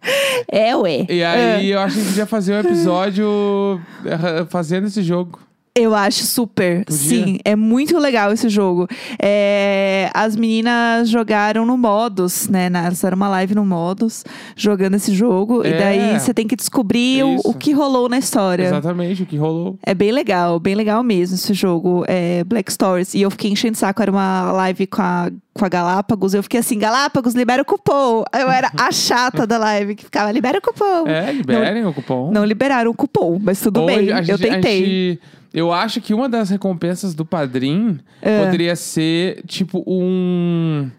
É, 0.48 0.76
ué. 0.76 1.06
E 1.10 1.24
aí 1.24 1.72
eu 1.72 1.80
acho 1.80 1.96
que 1.96 2.02
a 2.02 2.04
gente 2.04 2.12
podia 2.12 2.26
fazer 2.26 2.54
um 2.54 2.60
episódio 2.60 3.82
eh, 4.06 4.46
fazendo 4.50 4.88
esse 4.88 5.02
jogo. 5.02 5.40
Eu 5.78 5.94
acho 5.96 6.24
super. 6.26 6.84
Podia. 6.86 6.98
Sim, 7.00 7.40
é 7.46 7.56
muito 7.56 7.98
legal 7.98 8.32
esse 8.32 8.50
jogo. 8.50 8.88
É, 9.22 10.10
as 10.14 10.36
meninas 10.36 11.10
jogaram 11.10 11.66
no 11.66 11.78
Modus, 11.78 12.48
né? 12.50 12.70
Na, 12.70 12.80
elas 12.80 12.96
fizeram 12.96 13.16
uma 13.16 13.30
live 13.30 13.54
no 13.56 13.66
Modus, 13.66 14.24
jogando 14.56 14.96
esse 14.96 15.14
jogo. 15.14 15.66
E 15.66 15.70
É. 15.72 15.78
daí 15.78 16.20
você 16.20 16.34
tem 16.34 16.48
que 16.48 16.56
descobrir 16.56 17.24
o, 17.24 17.38
o 17.46 17.54
que 17.54 17.72
rolou 17.72 18.10
na 18.10 18.18
história. 18.18 18.64
Exatamente, 18.66 19.24
o 19.24 19.26
que 19.26 19.38
rolou. 19.38 19.78
É 19.84 19.94
bem 19.94 20.12
legal, 20.12 20.60
bem 20.60 20.76
legal 20.76 21.04
mesmo 21.04 21.36
esse 21.36 21.54
jogo, 21.54 22.04
é 22.08 22.44
Black 22.44 22.72
Stories. 22.72 23.14
E 23.14 23.22
eu 23.22 23.30
fiquei 23.32 23.52
enchendo 23.52 23.74
o 23.76 23.78
saco, 23.78 24.02
era 24.02 24.12
uma 24.12 24.52
live 24.54 24.88
com 24.88 25.02
a, 25.02 25.30
com 25.54 25.66
a 25.66 25.70
Galápagos. 25.70 26.34
Eu 26.34 26.44
fiquei 26.44 26.60
assim, 26.60 26.80
Galápagos, 26.80 27.34
libera 27.36 27.62
o 27.62 27.66
cupom. 27.66 28.24
Eu 28.34 28.50
era 28.50 28.72
a 28.78 28.92
chata 28.92 29.46
da 29.46 29.58
live 29.58 29.96
que 29.96 30.06
ficava, 30.06 30.32
libera 30.32 30.58
o 30.58 30.62
cupom. 30.62 31.08
É, 31.08 31.32
liberem 31.32 31.86
o 31.86 31.94
cupom. 31.94 32.32
Não 32.32 32.46
liberaram 32.46 32.92
o 32.92 32.94
cupom, 32.94 33.40
mas 33.42 33.60
tudo 33.62 33.82
Hoje, 33.82 33.96
bem, 33.96 34.08
eu 34.10 34.24
gente- 34.24 34.32
a 34.32 34.38
tentei. 34.38 34.86
gente- 34.86 35.20
eu 35.58 35.72
acho 35.74 36.00
que 36.00 36.14
uma 36.14 36.30
das 36.30 36.50
recompensas 36.50 37.14
do 37.16 37.26
Padrim 37.26 38.00
É. 38.22 38.44
poderia 38.46 38.76
ser, 38.76 39.42
tipo, 39.48 39.84
um 39.88 40.90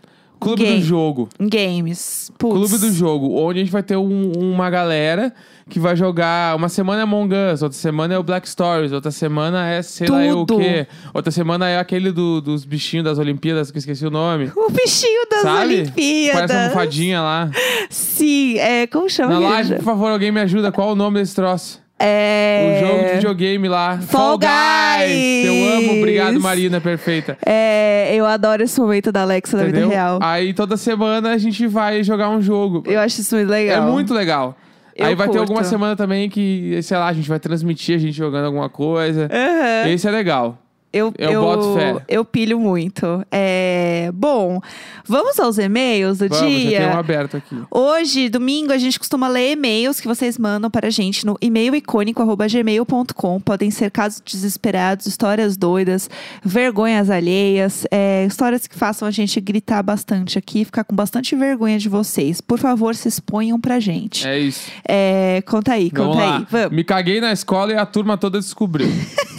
clube 0.40 0.64
Game. 0.64 0.80
do 0.80 0.84
jogo. 0.84 1.28
Games. 1.40 2.30
Putz. 2.38 2.54
Clube 2.54 2.78
do 2.78 2.92
jogo, 2.92 3.40
onde 3.40 3.58
a 3.60 3.62
gente 3.62 3.72
vai 3.72 3.82
ter 3.82 3.96
um- 3.96 4.32
uma 4.36 4.68
galera 4.70 5.32
que 5.68 5.78
vai 5.78 5.94
jogar. 5.96 6.56
Uma 6.56 6.68
semana 6.68 7.00
é 7.00 7.02
Among 7.04 7.34
Us, 7.52 7.62
outra 7.62 7.76
semana 7.78 8.14
é 8.14 8.18
o 8.18 8.22
Black 8.22 8.48
Stories, 8.48 8.90
outra 8.92 9.10
semana 9.10 9.66
é 9.68 9.82
sei 9.82 10.08
lá 10.08 10.24
eu 10.24 10.38
o 10.40 10.46
Tudo. 10.46 10.60
quê. 10.60 10.86
Outra 11.12 11.30
semana 11.30 11.68
é 11.68 11.78
aquele 11.78 12.10
do- 12.10 12.40
dos 12.40 12.64
bichinhos 12.64 13.04
das 13.04 13.18
Olimpíadas, 13.18 13.70
que 13.70 13.76
eu 13.76 13.80
esqueci 13.80 14.06
o 14.06 14.10
nome. 14.10 14.50
O 14.56 14.70
bichinho 14.70 15.26
das 15.30 15.42
Sabe? 15.42 15.74
Olimpíadas. 15.74 16.34
Parece 16.40 16.52
uma 16.54 16.62
almofadinha 16.62 17.20
lá. 17.20 17.50
Sim, 17.90 18.58
é, 18.58 18.86
como 18.86 19.08
chama 19.10 19.34
Na 19.40 19.48
live, 19.50 19.74
por 19.76 19.84
favor, 19.84 20.10
alguém 20.10 20.30
me 20.32 20.40
ajuda. 20.40 20.72
Qual 20.72 20.92
o 20.92 20.94
nome 20.96 21.20
desse 21.20 21.34
troço? 21.34 21.80
É... 22.00 22.80
O 22.82 22.86
jogo 22.86 23.04
de 23.04 23.14
videogame 23.14 23.68
lá. 23.68 23.98
Fall 23.98 24.38
Guys! 24.38 25.44
Eu 25.44 25.72
amo. 25.78 25.98
Obrigado, 25.98 26.40
Marina. 26.40 26.80
Perfeita. 26.80 27.36
É, 27.44 28.14
eu 28.14 28.24
adoro 28.24 28.62
esse 28.62 28.80
momento 28.80 29.10
da 29.10 29.22
Alexa 29.22 29.56
da 29.56 29.64
Entendeu? 29.64 29.88
vida 29.88 29.94
real. 29.94 30.18
Aí 30.22 30.54
toda 30.54 30.76
semana 30.76 31.32
a 31.32 31.38
gente 31.38 31.66
vai 31.66 32.02
jogar 32.04 32.30
um 32.30 32.40
jogo. 32.40 32.82
Eu 32.86 33.00
acho 33.00 33.20
isso 33.20 33.34
muito 33.34 33.50
legal. 33.50 33.88
É 33.88 33.90
muito 33.90 34.14
legal. 34.14 34.56
Eu 34.94 35.06
Aí 35.06 35.14
vai 35.14 35.28
ter 35.28 35.38
curto. 35.38 35.50
alguma 35.50 35.64
semana 35.64 35.94
também 35.94 36.28
que, 36.28 36.80
sei 36.82 36.96
lá, 36.96 37.06
a 37.06 37.12
gente 37.12 37.28
vai 37.28 37.38
transmitir 37.38 37.94
a 37.94 37.98
gente 37.98 38.12
jogando 38.16 38.46
alguma 38.46 38.68
coisa. 38.68 39.28
Aham. 39.32 39.88
Esse 39.90 40.08
é 40.08 40.10
legal. 40.10 40.58
Eu, 40.90 41.12
Eu 41.18 41.42
boto 41.42 41.74
fé. 41.74 41.96
Eu 42.08 42.24
pilho 42.24 42.58
muito. 42.58 43.22
É, 43.30 44.10
bom, 44.14 44.58
vamos 45.06 45.38
aos 45.38 45.58
e-mails 45.58 46.18
do 46.18 46.28
Vamos, 46.28 46.38
já 46.42 46.46
dia. 46.48 46.78
tem 46.80 46.88
um 46.88 46.98
aberto 46.98 47.36
aqui. 47.36 47.56
Hoje, 47.70 48.30
domingo, 48.30 48.72
a 48.72 48.78
gente 48.78 48.98
costuma 48.98 49.28
ler 49.28 49.52
e-mails 49.52 50.00
que 50.00 50.08
vocês 50.08 50.38
mandam 50.38 50.70
para 50.70 50.86
a 50.86 50.90
gente 50.90 51.26
no 51.26 51.36
e-mailicônico.gmail.com. 51.42 53.40
Podem 53.40 53.70
ser 53.70 53.90
casos 53.90 54.22
desesperados, 54.24 55.06
histórias 55.06 55.56
doidas, 55.58 56.08
vergonhas 56.42 57.10
alheias, 57.10 57.86
é, 57.90 58.24
histórias 58.26 58.66
que 58.66 58.74
façam 58.74 59.06
a 59.06 59.10
gente 59.10 59.38
gritar 59.40 59.82
bastante 59.82 60.38
aqui, 60.38 60.64
ficar 60.64 60.84
com 60.84 60.96
bastante 60.96 61.36
vergonha 61.36 61.78
de 61.78 61.88
vocês. 61.88 62.40
Por 62.40 62.58
favor, 62.58 62.94
se 62.94 63.08
exponham 63.08 63.60
pra 63.60 63.78
gente. 63.78 64.26
É 64.26 64.38
isso. 64.38 64.70
É, 64.88 65.42
conta 65.46 65.72
aí, 65.74 65.90
Vamos 65.92 66.14
conta 66.16 66.26
lá. 66.26 66.38
aí. 66.38 66.46
Vamos. 66.50 66.70
Me 66.72 66.82
caguei 66.82 67.20
na 67.20 67.30
escola 67.32 67.72
e 67.72 67.76
a 67.76 67.84
turma 67.84 68.16
toda 68.16 68.38
descobriu. 68.38 68.88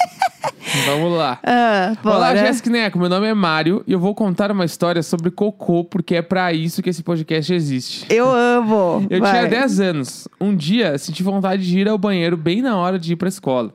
Vamos 0.85 1.17
lá. 1.17 1.39
Ah, 1.43 1.95
Olá. 2.03 2.35
Jéssica 2.35 2.69
Neco. 2.69 2.99
Meu 2.99 3.09
nome 3.09 3.27
é 3.27 3.33
Mário 3.33 3.83
e 3.87 3.91
eu 3.93 3.99
vou 3.99 4.13
contar 4.13 4.51
uma 4.51 4.65
história 4.65 5.01
sobre 5.01 5.31
cocô, 5.31 5.83
porque 5.83 6.15
é 6.15 6.21
pra 6.21 6.53
isso 6.53 6.81
que 6.81 6.89
esse 6.89 7.01
podcast 7.03 7.53
existe. 7.53 8.05
Eu 8.09 8.29
amo. 8.29 9.05
Eu 9.09 9.19
Vai. 9.19 9.31
tinha 9.31 9.47
10 9.47 9.79
anos. 9.79 10.27
Um 10.39 10.55
dia, 10.55 10.97
senti 10.97 11.23
vontade 11.23 11.65
de 11.65 11.79
ir 11.79 11.87
ao 11.89 11.97
banheiro 11.97 12.37
bem 12.37 12.61
na 12.61 12.77
hora 12.77 12.99
de 12.99 13.13
ir 13.13 13.15
pra 13.15 13.27
escola. 13.29 13.71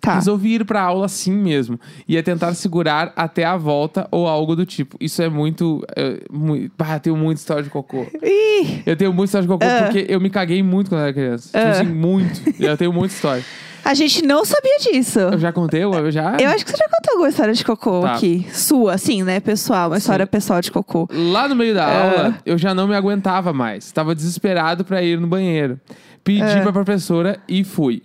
Tá. 0.00 0.14
Resolvi 0.16 0.54
ir 0.56 0.64
pra 0.64 0.82
aula 0.82 1.06
assim 1.06 1.32
mesmo. 1.32 1.78
Ia 2.06 2.22
tentar 2.22 2.52
segurar 2.54 3.12
até 3.16 3.44
a 3.44 3.56
volta 3.56 4.06
ou 4.10 4.26
algo 4.26 4.54
do 4.56 4.66
tipo. 4.66 4.96
Isso 5.00 5.22
é 5.22 5.28
muito. 5.28 5.82
É, 5.96 6.20
muito 6.30 6.72
ah, 6.78 6.94
eu 6.96 7.00
tenho 7.00 7.16
muita 7.16 7.40
história 7.40 7.62
de 7.62 7.70
cocô. 7.70 8.06
Ih, 8.22 8.82
Eu 8.84 8.96
tenho 8.96 9.12
muita 9.12 9.26
história 9.28 9.42
de 9.46 9.48
cocô 9.52 9.64
Ah. 9.66 9.84
porque 9.84 10.04
eu 10.08 10.20
me 10.20 10.28
caguei 10.30 10.62
muito 10.62 10.90
quando 10.90 11.02
era 11.02 11.12
criança. 11.12 11.46
Tipo 11.46 11.58
Ah. 11.58 11.70
assim, 11.70 11.84
muito. 11.84 12.40
Eu 12.60 12.76
tenho 12.76 12.92
muita 12.92 13.14
história. 13.14 13.44
a 13.84 13.94
gente 13.94 14.24
não 14.24 14.44
sabia 14.44 14.78
disso. 14.80 15.18
Eu 15.18 15.38
já 15.38 15.52
contei, 15.52 15.82
eu 15.84 16.10
já. 16.10 16.36
Eu 16.40 16.48
acho 16.50 16.64
que 16.64 16.70
você 16.70 16.76
já 16.76 16.88
contou 16.88 17.12
alguma 17.12 17.28
história 17.28 17.52
de 17.54 17.64
cocô 17.64 18.00
Tá. 18.02 18.14
aqui. 18.14 18.46
Sua, 18.52 18.96
sim, 18.98 19.22
né, 19.22 19.40
pessoal? 19.40 19.88
Uma 19.90 19.98
história 19.98 20.26
pessoal 20.26 20.60
de 20.60 20.70
cocô. 20.70 21.08
Lá 21.12 21.48
no 21.48 21.54
meio 21.56 21.74
da 21.74 21.84
Ah. 21.86 22.02
aula, 22.02 22.38
eu 22.46 22.56
já 22.58 22.74
não 22.74 22.86
me 22.88 22.94
aguentava 22.94 23.52
mais. 23.52 23.84
Estava 23.86 24.14
desesperado 24.14 24.84
pra 24.84 25.02
ir 25.02 25.20
no 25.20 25.26
banheiro. 25.26 25.78
Pedi 26.22 26.40
Ah. 26.42 26.62
pra 26.62 26.72
professora 26.72 27.38
e 27.48 27.62
fui. 27.64 28.02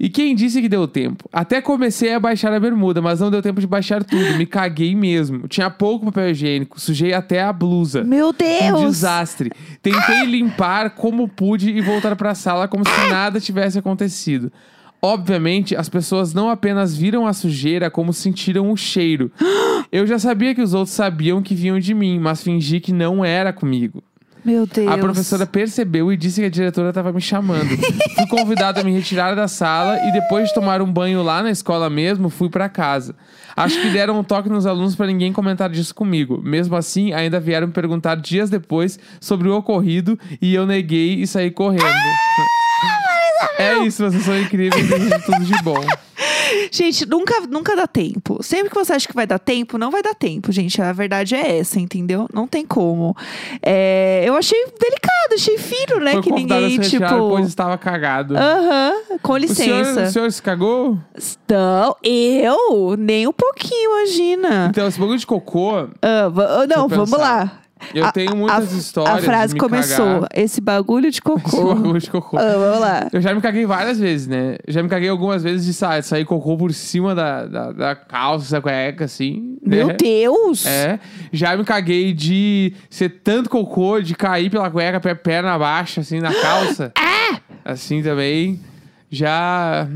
E 0.00 0.08
quem 0.08 0.34
disse 0.34 0.60
que 0.62 0.68
deu 0.68 0.86
tempo? 0.86 1.28
Até 1.32 1.60
comecei 1.60 2.14
a 2.14 2.20
baixar 2.20 2.52
a 2.52 2.60
bermuda, 2.60 3.02
mas 3.02 3.18
não 3.18 3.30
deu 3.32 3.42
tempo 3.42 3.60
de 3.60 3.66
baixar 3.66 4.04
tudo. 4.04 4.36
Me 4.36 4.46
caguei 4.46 4.94
mesmo. 4.94 5.48
Tinha 5.48 5.68
pouco 5.70 6.06
papel 6.06 6.30
higiênico, 6.30 6.80
sujei 6.80 7.12
até 7.12 7.42
a 7.42 7.52
blusa. 7.52 8.04
Meu 8.04 8.28
Um 8.28 8.32
Deus! 8.32 8.80
desastre. 8.82 9.50
Tentei 9.82 10.24
limpar 10.24 10.90
como 10.90 11.26
pude 11.28 11.70
e 11.70 11.80
voltar 11.80 12.14
pra 12.14 12.34
sala 12.34 12.68
como 12.68 12.84
se 12.88 13.10
nada 13.10 13.40
tivesse 13.40 13.78
acontecido. 13.78 14.52
Obviamente, 15.00 15.76
as 15.76 15.88
pessoas 15.88 16.34
não 16.34 16.50
apenas 16.50 16.96
viram 16.96 17.24
a 17.26 17.32
sujeira, 17.32 17.88
como 17.88 18.12
sentiram 18.12 18.70
o 18.70 18.76
cheiro. 18.76 19.30
Eu 19.92 20.04
já 20.06 20.18
sabia 20.18 20.54
que 20.54 20.60
os 20.60 20.74
outros 20.74 20.94
sabiam 20.94 21.40
que 21.40 21.54
vinham 21.54 21.78
de 21.78 21.94
mim, 21.94 22.18
mas 22.18 22.42
fingi 22.42 22.80
que 22.80 22.92
não 22.92 23.24
era 23.24 23.52
comigo. 23.52 24.02
Meu 24.48 24.66
Deus. 24.66 24.88
A 24.88 24.96
professora 24.96 25.44
percebeu 25.44 26.10
e 26.10 26.16
disse 26.16 26.40
que 26.40 26.46
a 26.46 26.50
diretora 26.50 26.88
estava 26.88 27.12
me 27.12 27.20
chamando. 27.20 27.68
fui 27.68 28.26
convidado 28.30 28.80
a 28.80 28.82
me 28.82 28.90
retirar 28.90 29.36
da 29.36 29.46
sala 29.46 29.98
e 30.08 30.12
depois 30.12 30.48
de 30.48 30.54
tomar 30.54 30.80
um 30.80 30.90
banho 30.90 31.22
lá 31.22 31.42
na 31.42 31.50
escola 31.50 31.90
mesmo, 31.90 32.30
fui 32.30 32.48
pra 32.48 32.66
casa. 32.66 33.14
Acho 33.54 33.78
que 33.78 33.90
deram 33.90 34.18
um 34.18 34.24
toque 34.24 34.48
nos 34.48 34.64
alunos 34.64 34.96
para 34.96 35.06
ninguém 35.06 35.34
comentar 35.34 35.68
disso 35.68 35.94
comigo. 35.94 36.40
Mesmo 36.42 36.76
assim, 36.76 37.12
ainda 37.12 37.38
vieram 37.38 37.66
me 37.66 37.74
perguntar 37.74 38.14
dias 38.14 38.48
depois 38.48 38.98
sobre 39.20 39.50
o 39.50 39.54
ocorrido 39.54 40.18
e 40.40 40.54
eu 40.54 40.64
neguei 40.64 41.20
e 41.20 41.26
saí 41.26 41.50
correndo. 41.50 41.84
É 43.58 43.78
isso, 43.78 44.04
vocês 44.04 44.22
são 44.24 44.38
incríveis 44.38 44.88
e 44.88 45.22
tudo 45.24 45.44
de 45.44 45.62
bom. 45.62 45.84
Gente, 46.70 47.06
nunca, 47.06 47.40
nunca 47.40 47.76
dá 47.76 47.86
tempo. 47.86 48.42
Sempre 48.42 48.70
que 48.70 48.74
você 48.74 48.92
acha 48.92 49.06
que 49.06 49.14
vai 49.14 49.26
dar 49.26 49.38
tempo, 49.38 49.78
não 49.78 49.90
vai 49.90 50.02
dar 50.02 50.14
tempo, 50.14 50.50
gente. 50.50 50.80
A 50.80 50.92
verdade 50.92 51.34
é 51.34 51.58
essa, 51.58 51.78
entendeu? 51.78 52.26
Não 52.32 52.46
tem 52.46 52.64
como. 52.66 53.14
É, 53.62 54.22
eu 54.26 54.34
achei 54.34 54.58
delicado, 54.64 55.34
achei 55.34 55.58
fino, 55.58 56.00
né? 56.00 56.12
Foi 56.12 56.22
que 56.22 56.32
ninguém, 56.32 56.78
tipo. 56.80 57.06
pois 57.06 57.46
estava 57.46 57.76
cagado. 57.76 58.34
Aham, 58.36 58.92
com 59.22 59.34
o, 59.34 59.48
senhor, 59.48 59.78
licença. 59.78 60.02
o 60.04 60.10
senhor 60.10 60.32
se 60.32 60.42
cagou? 60.42 60.98
Não, 61.48 61.96
eu? 62.02 62.96
Nem 62.98 63.26
um 63.26 63.32
pouquinho, 63.32 63.98
imagina. 63.98 64.68
Então, 64.70 64.86
esse 64.86 64.98
bagulho 64.98 65.18
de 65.18 65.26
cocô, 65.26 65.88
Ah, 66.02 66.26
ah, 66.26 66.66
não, 66.66 66.88
vamos 66.88 67.18
lá. 67.18 67.60
Eu 67.94 68.04
A- 68.04 68.12
tenho 68.12 68.36
muitas 68.36 68.72
a, 68.74 68.76
histórias. 68.78 69.18
A 69.18 69.22
frase 69.22 69.56
começou. 69.56 70.06
cagar. 70.06 70.28
Esse 70.34 70.60
bagulho 70.60 71.10
de 71.10 71.18
Esse 71.18 71.22
cocô. 71.22 71.74
bagulho 71.74 72.00
de 72.00 72.10
cocô. 72.10 72.36
Ah, 72.38 72.52
vamos 72.56 72.80
lá. 72.80 73.08
Eu 73.12 73.20
já 73.20 73.34
me 73.34 73.40
caguei 73.40 73.64
várias 73.66 73.98
vezes, 73.98 74.26
né? 74.26 74.56
Já 74.66 74.82
me 74.82 74.88
caguei 74.88 75.08
algumas 75.08 75.42
vezes 75.42 75.66
de 75.66 75.72
sa- 75.74 76.00
sair 76.02 76.24
cocô 76.24 76.56
por 76.56 76.72
cima 76.72 77.14
da, 77.14 77.46
da, 77.46 77.72
da 77.72 77.94
calça, 77.96 78.56
da 78.56 78.60
cueca, 78.62 79.04
assim. 79.04 79.56
Meu 79.64 79.88
né? 79.88 79.96
Deus! 79.98 80.66
É. 80.66 80.98
Já 81.32 81.56
me 81.56 81.64
caguei 81.64 82.12
de 82.12 82.72
ser 82.90 83.08
tanto 83.22 83.48
cocô, 83.50 84.00
de 84.00 84.14
cair 84.14 84.50
pela 84.50 84.70
cueca, 84.70 85.00
perna 85.14 85.58
baixa, 85.58 86.00
assim, 86.00 86.20
na 86.20 86.32
calça. 86.34 86.92
Ah! 86.96 87.40
Assim 87.64 88.02
também. 88.02 88.60
Já. 89.10 89.88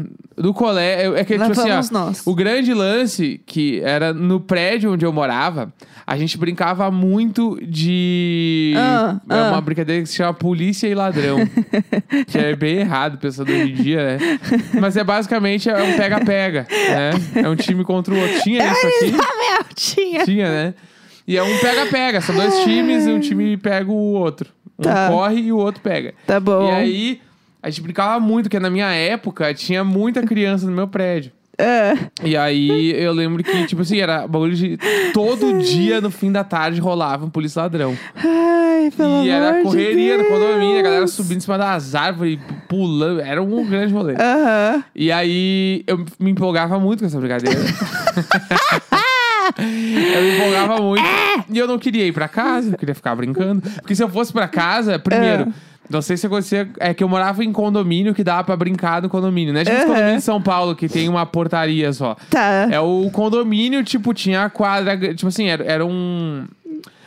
Do 0.42 0.52
colégio. 0.52 1.16
É 1.16 1.24
que, 1.24 1.36
Lá 1.36 1.48
tipo 1.48 1.60
assim, 1.60 1.70
ó, 1.70 1.82
nós. 1.92 2.26
o 2.26 2.34
grande 2.34 2.74
lance, 2.74 3.40
que 3.46 3.80
era 3.82 4.12
no 4.12 4.40
prédio 4.40 4.92
onde 4.92 5.04
eu 5.04 5.12
morava, 5.12 5.72
a 6.06 6.16
gente 6.16 6.36
brincava 6.36 6.90
muito 6.90 7.58
de. 7.62 8.74
Ah, 8.76 9.20
é 9.30 9.38
ah. 9.38 9.50
uma 9.50 9.60
brincadeira 9.60 10.02
que 10.02 10.08
se 10.08 10.16
chama 10.16 10.34
polícia 10.34 10.88
e 10.88 10.94
ladrão. 10.94 11.38
que 12.26 12.38
é 12.38 12.56
bem 12.56 12.78
errado, 12.78 13.18
pensando 13.18 13.52
hoje 13.52 13.70
em 13.70 13.74
dia, 13.74 14.18
né? 14.18 14.38
Mas 14.80 14.96
é 14.96 15.04
basicamente 15.04 15.70
é 15.70 15.82
um 15.82 15.96
pega-pega, 15.96 16.66
né? 16.70 17.42
É 17.44 17.48
um 17.48 17.54
time 17.54 17.84
contra 17.84 18.12
o 18.12 18.18
outro. 18.18 18.40
Tinha 18.42 18.66
isso 18.72 18.86
aqui? 18.86 19.12
Tinha. 19.74 20.24
Tinha, 20.24 20.48
né? 20.48 20.74
E 21.26 21.36
é 21.36 21.42
um 21.42 21.58
pega-pega. 21.58 22.20
São 22.20 22.34
dois 22.34 22.64
times 22.64 23.06
e 23.06 23.10
um 23.10 23.20
time 23.20 23.56
pega 23.56 23.90
o 23.90 24.12
outro. 24.14 24.50
Um 24.78 24.82
Tá. 24.82 25.08
corre 25.08 25.40
e 25.40 25.52
o 25.52 25.56
outro 25.56 25.80
pega. 25.80 26.14
Tá 26.26 26.40
bom. 26.40 26.66
E 26.66 26.70
aí, 26.70 27.20
a 27.62 27.70
gente 27.70 27.80
brincava 27.82 28.18
muito, 28.18 28.44
porque 28.46 28.58
na 28.58 28.68
minha 28.70 28.90
época 28.92 29.54
tinha 29.54 29.84
muita 29.84 30.22
criança 30.22 30.66
no 30.66 30.72
meu 30.72 30.88
prédio. 30.88 31.30
Ah, 31.58 31.94
E 32.24 32.34
aí 32.36 32.92
eu 33.00 33.12
lembro 33.12 33.44
que, 33.44 33.66
tipo 33.66 33.82
assim, 33.82 33.98
era 34.00 34.26
bagulho 34.26 34.54
de. 34.54 34.78
Todo 35.12 35.58
dia 35.62 36.00
no 36.00 36.10
fim 36.10 36.32
da 36.32 36.42
tarde 36.42 36.80
rolava 36.80 37.26
um 37.26 37.30
polícia 37.30 37.60
ladrão. 37.62 37.96
ai, 38.16 38.90
pelo 38.96 39.22
e 39.22 39.28
era 39.28 39.58
de 39.58 39.62
correria 39.62 40.16
no 40.16 40.24
Deus. 40.24 40.32
condomínio, 40.32 40.78
a 40.80 40.82
galera 40.82 41.06
subindo 41.06 41.36
em 41.36 41.40
cima 41.40 41.58
das 41.58 41.94
árvores, 41.94 42.38
pulando. 42.68 43.20
Era 43.20 43.42
um 43.42 43.64
grande 43.66 43.92
rolê. 43.92 44.14
Aham. 44.14 44.82
E 44.94 45.12
aí 45.12 45.84
eu 45.86 46.04
me 46.18 46.30
empolgava 46.30 46.80
muito 46.80 47.00
com 47.00 47.06
essa 47.06 47.20
brincadeira. 47.20 47.60
eu 49.58 50.22
me 50.22 50.36
empolgava 50.36 50.78
muito. 50.82 51.02
E 51.50 51.58
eu 51.58 51.66
não 51.66 51.78
queria 51.78 52.06
ir 52.06 52.12
pra 52.12 52.28
casa, 52.28 52.70
eu 52.72 52.78
queria 52.78 52.94
ficar 52.94 53.14
brincando. 53.14 53.60
Porque 53.80 53.94
se 53.94 54.02
eu 54.02 54.08
fosse 54.08 54.32
pra 54.32 54.48
casa, 54.48 54.98
primeiro, 54.98 55.52
Não 55.90 56.00
sei 56.00 56.16
se 56.16 56.26
acontecia. 56.26 56.68
É 56.78 56.94
que 56.94 57.02
eu 57.04 57.08
morava 57.08 57.44
em 57.44 57.52
condomínio 57.52 58.14
que 58.14 58.24
dava 58.24 58.44
pra 58.44 58.56
brincar 58.56 59.02
no 59.02 59.08
condomínio, 59.08 59.52
né? 59.52 59.64
Tipo 59.64 59.76
os 59.76 59.82
Aham. 59.82 59.88
condomínios 59.88 60.18
de 60.18 60.24
São 60.24 60.40
Paulo, 60.40 60.74
que 60.76 60.88
tem 60.88 61.08
uma 61.08 61.26
portaria 61.26 61.92
só. 61.92 62.16
Tá. 62.30 62.68
É 62.70 62.80
o 62.80 63.10
condomínio, 63.12 63.82
tipo, 63.84 64.14
tinha 64.14 64.44
a 64.44 64.50
quadra. 64.50 64.96
Tipo 65.14 65.28
assim, 65.28 65.48
era, 65.48 65.64
era 65.64 65.84
um. 65.84 66.46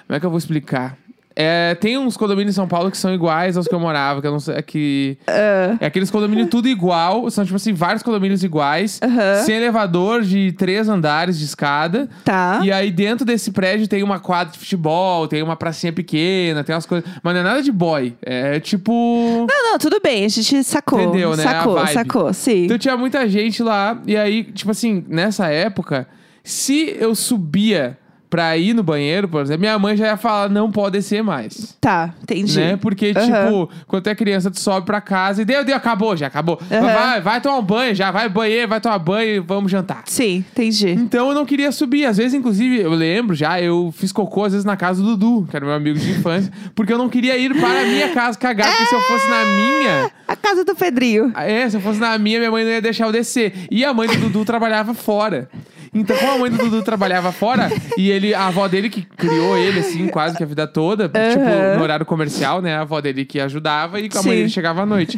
Como 0.07 0.15
é 0.15 0.19
que 0.19 0.25
eu 0.25 0.29
vou 0.29 0.37
explicar? 0.37 0.97
É, 1.35 1.75
tem 1.75 1.97
uns 1.97 2.15
condomínios 2.15 2.55
em 2.55 2.57
São 2.57 2.67
Paulo 2.67 2.89
que 2.89 2.97
são 2.97 3.13
iguais 3.13 3.57
aos 3.57 3.67
que 3.67 3.75
eu 3.75 3.79
morava, 3.79 4.21
que 4.21 4.27
eu 4.27 4.31
não 4.31 4.39
sei. 4.39 4.55
É, 4.55 4.61
que, 4.61 5.17
Ah, 5.27 5.75
é 5.81 5.85
aqueles 5.87 6.09
condomínios 6.09 6.47
tudo 6.49 6.69
igual. 6.69 7.29
São, 7.29 7.43
tipo 7.43 7.57
assim, 7.57 7.73
vários 7.73 8.01
condomínios 8.01 8.43
iguais. 8.43 8.99
Sem 9.45 9.55
elevador 9.57 10.21
de 10.21 10.53
três 10.53 10.87
andares 10.87 11.37
de 11.37 11.43
escada. 11.45 12.07
tá. 12.23 12.61
E 12.63 12.71
aí, 12.71 12.89
dentro 12.89 13.25
desse 13.25 13.51
prédio, 13.51 13.87
tem 13.87 14.01
uma 14.01 14.19
quadra 14.19 14.53
de 14.53 14.59
futebol, 14.59 15.27
tem 15.27 15.43
uma 15.43 15.57
pracinha 15.57 15.91
pequena, 15.91 16.63
tem 16.63 16.73
umas 16.73 16.85
coisas. 16.85 17.09
Mas 17.21 17.33
não 17.33 17.41
é 17.41 17.43
nada 17.43 17.61
de 17.61 17.71
boy. 17.71 18.15
É 18.21 18.59
tipo. 18.61 19.45
Não, 19.49 19.71
não, 19.71 19.77
tudo 19.77 19.99
bem. 20.01 20.23
A 20.25 20.29
gente 20.29 20.63
sacou. 20.63 21.01
Entendeu, 21.01 21.35
né? 21.35 21.43
Sacou, 21.43 21.87
sacou, 21.87 22.33
sim. 22.33 22.65
Então 22.65 22.77
tinha 22.77 22.95
muita 22.95 23.27
gente 23.27 23.61
lá. 23.61 23.99
E 24.07 24.15
aí, 24.15 24.43
tipo 24.43 24.71
assim, 24.71 25.03
nessa 25.07 25.47
época, 25.49 26.07
se 26.43 26.95
eu 26.99 27.13
subia 27.13 27.97
pra 28.35 28.57
ir 28.57 28.73
no 28.73 28.83
banheiro, 28.83 29.29
por 29.29 29.41
exemplo, 29.41 29.61
minha 29.61 29.79
mãe 29.79 29.95
já 29.95 30.07
ia 30.07 30.17
falar: 30.17 30.49
não 30.49 30.69
pode 30.69 30.97
descer 30.97 31.23
mais. 31.23 31.77
Tá, 31.79 32.13
entendi. 32.21 32.59
Né? 32.59 32.75
Porque, 32.75 33.13
Aham. 33.15 33.25
tipo, 33.25 33.69
quando 33.87 34.03
tu 34.03 34.09
é 34.09 34.15
criança, 34.15 34.51
tu 34.51 34.59
sobe 34.59 34.85
pra 34.85 34.99
casa 34.99 35.41
e 35.41 35.45
deu, 35.45 35.63
deu, 35.63 35.73
acabou, 35.73 36.17
já 36.17 36.27
acabou. 36.27 36.59
Aham. 36.69 36.81
Vai, 36.81 37.21
vai 37.21 37.41
tomar 37.41 37.59
um 37.59 37.63
banho, 37.63 37.95
já 37.95 38.11
vai 38.11 38.27
banheiro, 38.27 38.67
vai 38.67 38.81
tomar 38.81 38.99
banho 38.99 39.35
e 39.35 39.39
vamos 39.39 39.71
jantar. 39.71 40.03
Sim, 40.05 40.43
entendi. 40.51 40.89
Então 40.89 41.29
eu 41.29 41.33
não 41.33 41.45
queria 41.45 41.71
subir. 41.71 42.05
Às 42.05 42.17
vezes, 42.17 42.33
inclusive, 42.33 42.81
eu 42.81 42.91
lembro 42.91 43.33
já, 43.33 43.61
eu 43.61 43.93
fiz 43.95 44.11
cocô 44.11 44.43
às 44.43 44.51
vezes 44.51 44.65
na 44.65 44.75
casa 44.75 45.01
do 45.01 45.15
Dudu, 45.15 45.47
que 45.49 45.55
era 45.55 45.65
meu 45.65 45.73
amigo 45.73 45.97
de 45.97 46.11
infância, 46.11 46.51
porque 46.75 46.91
eu 46.91 46.97
não 46.97 47.07
queria 47.07 47.37
ir 47.37 47.57
para 47.57 47.83
a 47.83 47.85
minha 47.85 48.09
casa 48.09 48.37
cagar, 48.37 48.67
porque 48.69 48.85
se 48.85 48.95
eu 48.95 49.01
fosse 49.01 49.29
na 49.29 49.45
minha. 49.45 50.11
A 50.27 50.35
casa 50.35 50.65
do 50.65 50.75
Pedrinho. 50.75 51.31
É, 51.37 51.69
se 51.69 51.77
eu 51.77 51.81
fosse 51.81 52.01
na 52.01 52.17
minha, 52.17 52.39
minha 52.39 52.51
mãe 52.51 52.65
não 52.65 52.71
ia 52.71 52.81
deixar 52.81 53.05
eu 53.05 53.13
descer. 53.13 53.53
E 53.71 53.85
a 53.85 53.93
mãe 53.93 54.09
do 54.09 54.17
Dudu 54.17 54.43
trabalhava 54.43 54.93
fora. 54.93 55.47
Então, 55.95 56.15
como 56.17 56.31
a 56.33 56.37
mãe 56.37 56.51
do 56.51 56.57
Dudu 56.57 56.83
trabalhava 56.83 57.31
fora, 57.31 57.71
e 57.97 58.11
ele, 58.11 58.33
a 58.33 58.47
avó 58.47 58.67
dele 58.67 58.89
que 58.89 59.01
criou 59.01 59.57
ele, 59.57 59.79
assim, 59.79 60.07
quase 60.09 60.35
que 60.35 60.43
a 60.43 60.45
vida 60.45 60.67
toda, 60.67 61.07
tipo, 61.07 61.77
no 61.77 61.81
horário 61.83 62.05
comercial, 62.05 62.61
né? 62.61 62.75
A 62.75 62.81
avó 62.81 62.99
dele 62.99 63.23
que 63.25 63.39
ajudava 63.39 63.99
e 64.01 64.07
a 64.13 64.17
Sim. 64.21 64.27
mãe 64.27 64.37
dele 64.37 64.49
chegava 64.49 64.81
à 64.81 64.85
noite. 64.85 65.17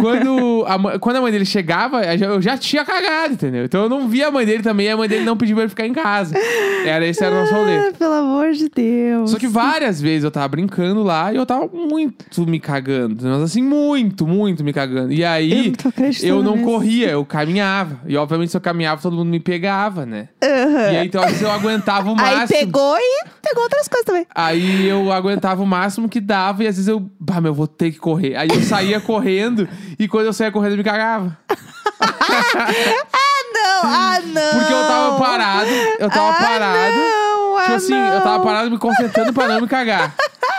quando, 0.00 0.64
a, 0.66 0.78
mãe- 0.78 0.98
quando 0.98 1.16
a 1.16 1.20
mãe 1.20 1.32
dele 1.32 1.44
chegava, 1.44 2.02
eu 2.04 2.40
já- 2.40 2.52
eu 2.54 2.58
tinha 2.58 2.84
cagado, 2.84 3.34
entendeu? 3.34 3.64
Então 3.64 3.82
eu 3.82 3.88
não 3.88 4.08
via 4.08 4.28
a 4.28 4.30
mãe 4.30 4.44
dele 4.46 4.62
também, 4.62 4.86
e 4.86 4.90
a 4.90 4.96
mãe 4.96 5.08
dele 5.08 5.24
não 5.24 5.36
pediu 5.36 5.56
pra 5.56 5.64
ele 5.64 5.70
ficar 5.70 5.86
em 5.86 5.92
casa. 5.92 6.34
Era 6.84 7.06
esse 7.06 7.22
era 7.24 7.34
o 7.34 7.38
nosso 7.40 7.54
rolê. 7.54 7.76
Ah, 7.76 7.92
pelo 7.98 8.12
amor 8.14 8.52
de 8.52 8.68
Deus. 8.68 9.30
Só 9.30 9.38
que 9.38 9.48
várias 9.48 10.00
vezes 10.00 10.24
eu 10.24 10.30
tava 10.30 10.48
brincando 10.48 11.02
lá 11.02 11.32
e 11.32 11.36
eu 11.36 11.46
tava 11.46 11.68
muito 11.72 12.46
me 12.46 12.60
cagando. 12.60 13.16
Mas 13.28 13.42
assim, 13.42 13.62
muito, 13.62 14.26
muito 14.26 14.62
me 14.62 14.72
cagando. 14.72 15.12
E 15.12 15.22
Eu 15.22 15.28
aí, 15.28 15.66
não 15.68 15.72
tô 15.74 15.88
acreditando 15.88 16.32
eu 16.32 16.42
não 16.42 16.58
corria, 16.62 17.08
eu 17.10 17.24
caminhava. 17.24 18.00
E 18.06 18.16
obviamente, 18.16 18.50
se 18.50 18.56
eu 18.56 18.60
caminhava, 18.60 19.00
todo 19.00 19.16
mundo 19.16 19.28
me 19.28 19.40
pegava, 19.40 19.95
né? 20.04 20.28
Aham. 20.42 20.92
E 20.92 20.96
aí, 20.96 21.06
então, 21.06 21.22
às 21.22 21.28
vezes 21.28 21.42
eu 21.42 21.50
aguentava 21.50 22.10
o 22.10 22.16
máximo. 22.16 22.40
Aí 22.40 22.48
pegou 22.48 22.96
e 22.98 23.24
pegou 23.40 23.62
outras 23.62 23.88
coisas 23.88 24.04
também. 24.04 24.26
Aí 24.34 24.86
eu 24.86 25.12
aguentava 25.12 25.62
o 25.62 25.66
máximo 25.66 26.08
que 26.08 26.20
dava 26.20 26.64
e 26.64 26.66
às 26.66 26.74
vezes 26.76 26.88
eu, 26.88 27.08
bah, 27.18 27.40
meu, 27.40 27.54
vou 27.54 27.66
ter 27.66 27.92
que 27.92 27.98
correr. 27.98 28.36
Aí 28.36 28.48
eu 28.48 28.62
saía 28.62 29.00
correndo 29.00 29.68
e 29.98 30.08
quando 30.08 30.26
eu 30.26 30.32
saía 30.32 30.52
correndo 30.52 30.72
eu 30.72 30.78
me 30.78 30.84
cagava. 30.84 31.38
Ah, 31.98 33.42
não! 33.54 33.90
Ah, 33.90 34.20
não! 34.24 34.58
Porque 34.58 34.72
eu 34.72 34.86
tava 34.86 35.18
parado, 35.18 35.70
eu 35.98 36.10
tava 36.10 36.30
ah, 36.30 36.34
parado. 36.34 36.96
Não, 36.96 37.36
Tipo 37.56 37.72
ah, 37.72 37.76
assim, 37.76 37.94
eu 37.94 38.20
tava 38.20 38.38
não. 38.38 38.44
parado 38.44 38.70
me 38.70 38.78
concentrando 38.78 39.32
pra 39.32 39.48
não 39.48 39.60
me 39.60 39.66
cagar. 39.66 40.14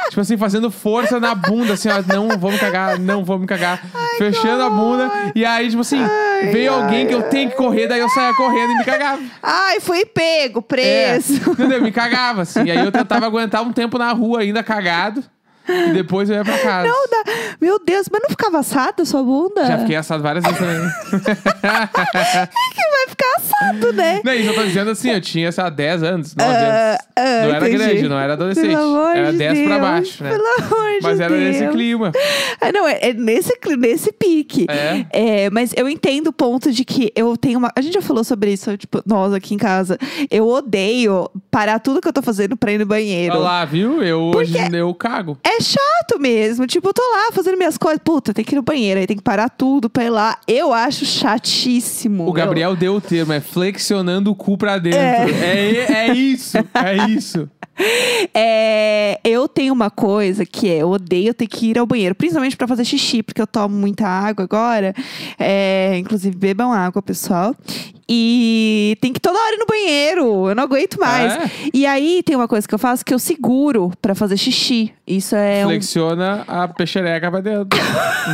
Tipo 0.09 0.21
assim, 0.21 0.37
fazendo 0.37 0.69
força 0.71 1.19
na 1.19 1.33
bunda, 1.35 1.73
assim, 1.73 1.89
ó, 1.89 2.01
não 2.13 2.37
vou 2.37 2.51
me 2.51 2.57
cagar, 2.57 2.99
não 2.99 3.23
vou 3.23 3.37
me 3.39 3.45
cagar. 3.47 3.81
Fechando 4.17 4.63
a 4.63 4.69
bunda. 4.69 5.11
E 5.35 5.45
aí, 5.45 5.69
tipo 5.69 5.81
assim, 5.81 6.01
Ai, 6.01 6.47
veio 6.51 6.73
alguém 6.73 6.99
ai, 7.01 7.05
que 7.05 7.13
eu 7.13 7.23
tenho 7.23 7.49
que 7.49 7.55
correr, 7.55 7.87
daí 7.87 7.99
eu 7.99 8.09
saía 8.09 8.33
correndo 8.33 8.71
e 8.71 8.75
me 8.77 8.83
cagava. 8.85 9.21
Ai, 9.43 9.79
fui 9.79 10.05
pego, 10.05 10.59
É, 10.59 10.61
preso. 10.61 11.51
entendeu? 11.51 11.81
Me 11.81 11.91
cagava, 11.91 12.41
assim. 12.43 12.69
Aí 12.69 12.79
eu 12.79 12.91
tentava 12.91 13.25
aguentar 13.25 13.61
um 13.61 13.71
tempo 13.71 13.97
na 13.97 14.11
rua 14.11 14.41
ainda 14.41 14.63
cagado. 14.63 15.23
E 15.69 15.93
depois 15.93 16.29
eu 16.29 16.36
ia 16.38 16.43
pra 16.45 16.57
casa. 16.57 16.88
Não 16.88 17.07
dá. 17.09 17.24
Meu 17.59 17.79
Deus, 17.83 18.07
mas 18.12 18.21
não 18.21 18.29
ficava 18.29 18.59
assado 18.59 19.01
a 19.03 19.05
sua 19.05 19.24
bunda? 19.24 19.65
Já 19.65 19.77
fiquei 19.79 19.95
assado 19.95 20.24
várias 20.24 20.43
vezes 20.43 20.59
também. 20.59 20.77
que 21.57 22.81
vai 22.89 23.07
ficar 23.07 23.36
assado, 23.38 23.93
né? 23.93 24.21
Não, 24.24 24.33
isso 24.33 24.50
eu 24.50 24.55
tô 24.55 24.63
dizendo 24.63 24.91
assim, 24.91 25.12
eu 25.12 25.21
tinha, 25.21 25.51
sei 25.51 25.63
lá, 25.63 25.69
10 25.69 26.03
anos, 26.03 26.36
9 26.36 26.50
Ah, 26.51 26.55
anos. 26.57 26.97
ah, 27.15 27.21
não 27.21 27.55
era 27.55 27.69
entendi. 27.69 27.77
grande, 27.77 28.09
não 28.09 28.19
era 28.19 28.33
adolescente. 28.33 28.67
Pelo 28.67 28.83
amor 28.83 29.15
era 29.15 29.31
de 29.31 29.38
10 29.38 29.67
pra 29.67 29.79
baixo, 29.79 30.24
né? 30.24 30.29
Pelo 30.31 30.43
amor 30.47 30.91
de 30.91 31.03
Mas 31.03 31.19
era 31.19 31.36
nesse 31.36 31.67
clima. 31.69 32.12
Ah, 32.62 32.71
não, 32.71 32.88
é, 32.88 33.00
é 33.01 33.13
nesse, 33.13 33.53
nesse 33.77 34.12
pique. 34.12 34.65
É? 34.69 35.06
É, 35.12 35.49
mas 35.49 35.73
eu 35.75 35.88
entendo 35.89 36.27
o 36.27 36.34
ponto 36.34 36.71
de 36.71 36.84
que 36.84 37.12
eu 37.15 37.36
tenho 37.38 37.60
uma. 37.60 37.71
A 37.75 37.82
gente 37.82 37.93
já 37.93 38.01
falou 38.01 38.23
sobre 38.23 38.51
isso, 38.51 38.75
tipo, 38.77 39.01
nós 39.06 39.34
aqui 39.34 39.53
em 39.53 39.58
casa. 39.58 39.97
Eu 40.30 40.47
odeio 40.47 41.30
parar 41.51 41.80
tudo 41.80 42.01
que 42.01 42.08
eu 42.08 42.13
tô 42.13 42.21
fazendo 42.21 42.56
pra 42.56 42.71
ir 42.71 42.77
no 42.77 42.86
banheiro. 42.86 43.34
Olha 43.36 43.43
lá, 43.43 43.65
viu? 43.65 44.01
Eu 44.03 44.32
hoje 44.36 44.56
eu 44.73 44.93
cago. 44.93 45.38
É 45.43 45.57
chato 45.62 46.20
mesmo. 46.20 46.65
Tipo, 46.67 46.89
eu 46.89 46.93
tô 46.93 47.02
lá 47.02 47.32
fazendo 47.32 47.58
minhas 47.58 47.78
coisas. 47.78 48.02
Puta, 48.04 48.34
tem 48.34 48.43
que 48.43 48.56
ir 48.56 48.58
no 48.58 48.62
banheiro, 48.62 49.00
aí 49.00 49.08
tem 49.08 49.17
que 49.17 49.24
parar 49.24 49.50
tudo 49.50 49.89
pra 49.89 50.04
ir 50.04 50.10
lá. 50.10 50.38
Eu 50.48 50.74
acho 50.74 51.06
chatíssimo. 51.06 52.28
O 52.28 52.34
Gabriel 52.34 52.76
deu 52.76 52.96
o 52.96 53.02
termo, 53.02 53.34
é 53.34 53.39
flexionando 53.39 54.32
o 54.32 54.36
cu 54.36 54.58
pra 54.58 54.78
dentro. 54.78 55.00
É, 55.00 56.10
é, 56.10 56.13
isso, 56.13 56.58
é 56.58 57.10
isso. 57.10 57.50
É, 58.34 59.20
eu 59.24 59.48
tenho 59.48 59.72
uma 59.72 59.91
coisa 59.91 60.43
que 60.46 60.67
é, 60.67 60.78
eu 60.82 60.89
odeio 60.89 61.34
ter 61.34 61.46
que 61.46 61.67
ir 61.67 61.78
ao 61.78 61.86
banheiro, 61.86 62.15
principalmente 62.15 62.58
pra 62.58 62.67
fazer 62.67 62.84
xixi, 62.84 63.22
porque 63.22 63.41
eu 63.41 63.46
tomo 63.46 63.76
muita 63.76 64.08
água 64.08 64.43
agora. 64.43 64.96
É, 65.38 65.96
inclusive, 65.98 66.36
bebam 66.36 66.74
água, 66.74 67.02
pessoal. 67.04 67.56
E 68.10 68.98
tem 69.02 69.12
que 69.12 69.20
toda 69.20 69.38
hora 69.38 69.56
ir 69.56 69.60
no 69.60 69.65
banheiro. 69.65 70.50
Eu 70.50 70.56
não 70.56 70.63
aguento 70.63 70.98
mais. 71.00 71.34
É? 71.34 71.50
E 71.74 71.86
aí 71.86 72.24
tem 72.24 72.36
uma 72.36 72.48
coisa 72.48 72.67
que 72.67 72.74
eu 72.74 72.80
faço 72.80 73.04
que 73.04 73.13
eu 73.13 73.20
seguro 73.20 73.91
pra 74.02 74.15
fazer 74.15 74.38
xixi. 74.38 74.93
Isso 75.06 75.36
é 75.36 75.65
um 75.65 75.70
Flexiona 75.70 76.43
a 76.48 76.67
peixereca 76.67 77.30
pra 77.30 77.41
dentro. 77.41 77.67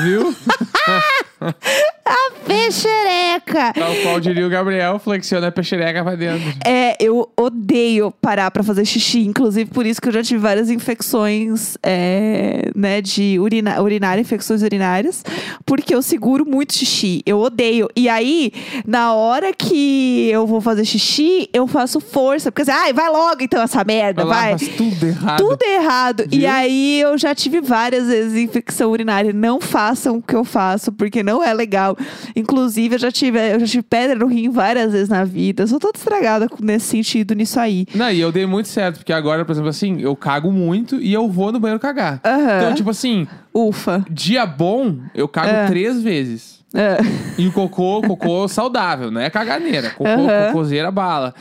viu? 0.03 0.35
peixereca. 2.45 3.73
Tal 3.73 3.95
qual 4.03 4.19
diria 4.19 4.45
o 4.45 4.49
Gabriel, 4.49 4.99
flexiona 4.99 5.47
a 5.47 5.51
peixereca 5.51 6.03
pra 6.03 6.15
dentro. 6.15 6.53
É, 6.65 6.95
eu 6.99 7.29
odeio 7.37 8.11
parar 8.21 8.49
pra 8.51 8.63
fazer 8.63 8.85
xixi. 8.85 9.19
Inclusive, 9.25 9.69
por 9.69 9.85
isso 9.85 10.01
que 10.01 10.07
eu 10.07 10.13
já 10.13 10.23
tive 10.23 10.39
várias 10.39 10.69
infecções, 10.69 11.77
é, 11.83 12.69
né, 12.75 13.01
de 13.01 13.37
urina, 13.39 13.81
urinária, 13.81 14.21
infecções 14.21 14.61
urinárias. 14.61 15.23
Porque 15.65 15.93
eu 15.93 16.01
seguro 16.01 16.45
muito 16.45 16.73
xixi. 16.73 17.21
Eu 17.25 17.39
odeio. 17.39 17.87
E 17.95 18.07
aí, 18.09 18.51
na 18.85 19.13
hora 19.13 19.53
que 19.53 20.29
eu 20.29 20.45
vou 20.47 20.61
fazer 20.61 20.85
xixi, 20.85 21.49
eu 21.53 21.67
faço 21.67 21.99
força. 21.99 22.51
Porque 22.51 22.63
assim, 22.63 22.71
ai, 22.71 22.93
vai 22.93 23.09
logo 23.09 23.37
então 23.41 23.61
essa 23.61 23.83
merda, 23.83 24.25
Vai 24.25 24.55
vai. 24.55 24.67
tudo 24.69 25.05
errado. 25.05 25.37
Tudo 25.37 25.63
errado. 25.63 26.23
E 26.31 26.39
Viu? 26.39 26.49
aí 26.49 27.01
eu 27.01 27.17
já 27.17 27.33
tive 27.35 27.61
várias 27.61 28.07
vezes 28.07 28.37
infecção 28.37 28.91
urinária. 28.91 29.31
Não 29.33 29.59
façam 29.61 30.17
o 30.17 30.21
que 30.21 30.35
eu 30.35 30.43
faço, 30.43 30.91
porque 30.91 31.23
não 31.23 31.43
é 31.43 31.53
legal. 31.53 31.95
Inclusive, 32.35 32.95
eu 32.95 32.99
já 32.99 33.11
tive, 33.11 33.39
eu 33.53 33.59
já 33.59 33.65
tive 33.67 33.83
pedra 33.83 34.15
no 34.15 34.27
rim 34.27 34.49
várias 34.49 34.91
vezes 34.91 35.09
na 35.09 35.23
vida. 35.23 35.63
Eu 35.63 35.67
sou 35.67 35.79
toda 35.79 35.97
estragada 35.97 36.47
nesse 36.59 36.87
sentido, 36.87 37.33
nisso 37.35 37.59
aí. 37.59 37.85
Não, 37.93 38.09
e 38.11 38.19
eu 38.19 38.31
dei 38.31 38.45
muito 38.45 38.69
certo, 38.69 38.97
porque 38.97 39.13
agora, 39.13 39.43
por 39.45 39.51
exemplo, 39.51 39.69
assim, 39.69 39.99
eu 40.01 40.15
cago 40.15 40.51
muito 40.51 40.95
e 40.99 41.13
eu 41.13 41.29
vou 41.29 41.51
no 41.51 41.59
banheiro 41.59 41.79
cagar. 41.79 42.19
Aham. 42.23 42.57
Então, 42.57 42.73
tipo 42.73 42.89
assim, 42.89 43.27
Ufa. 43.53 44.03
dia 44.09 44.45
bom, 44.45 44.97
eu 45.13 45.27
cago 45.27 45.49
É. 45.49 45.67
três 45.67 46.01
vezes. 46.01 46.61
É. 46.75 46.97
E 47.37 47.47
o 47.47 47.51
cocô, 47.51 48.01
cocô 48.01 48.47
saudável, 48.49 49.11
não 49.11 49.21
é 49.21 49.29
caganeira. 49.29 49.91
Cocô, 49.91 50.09
Aham. 50.09 50.47
cocôzeira 50.47 50.89
bala. 50.89 51.35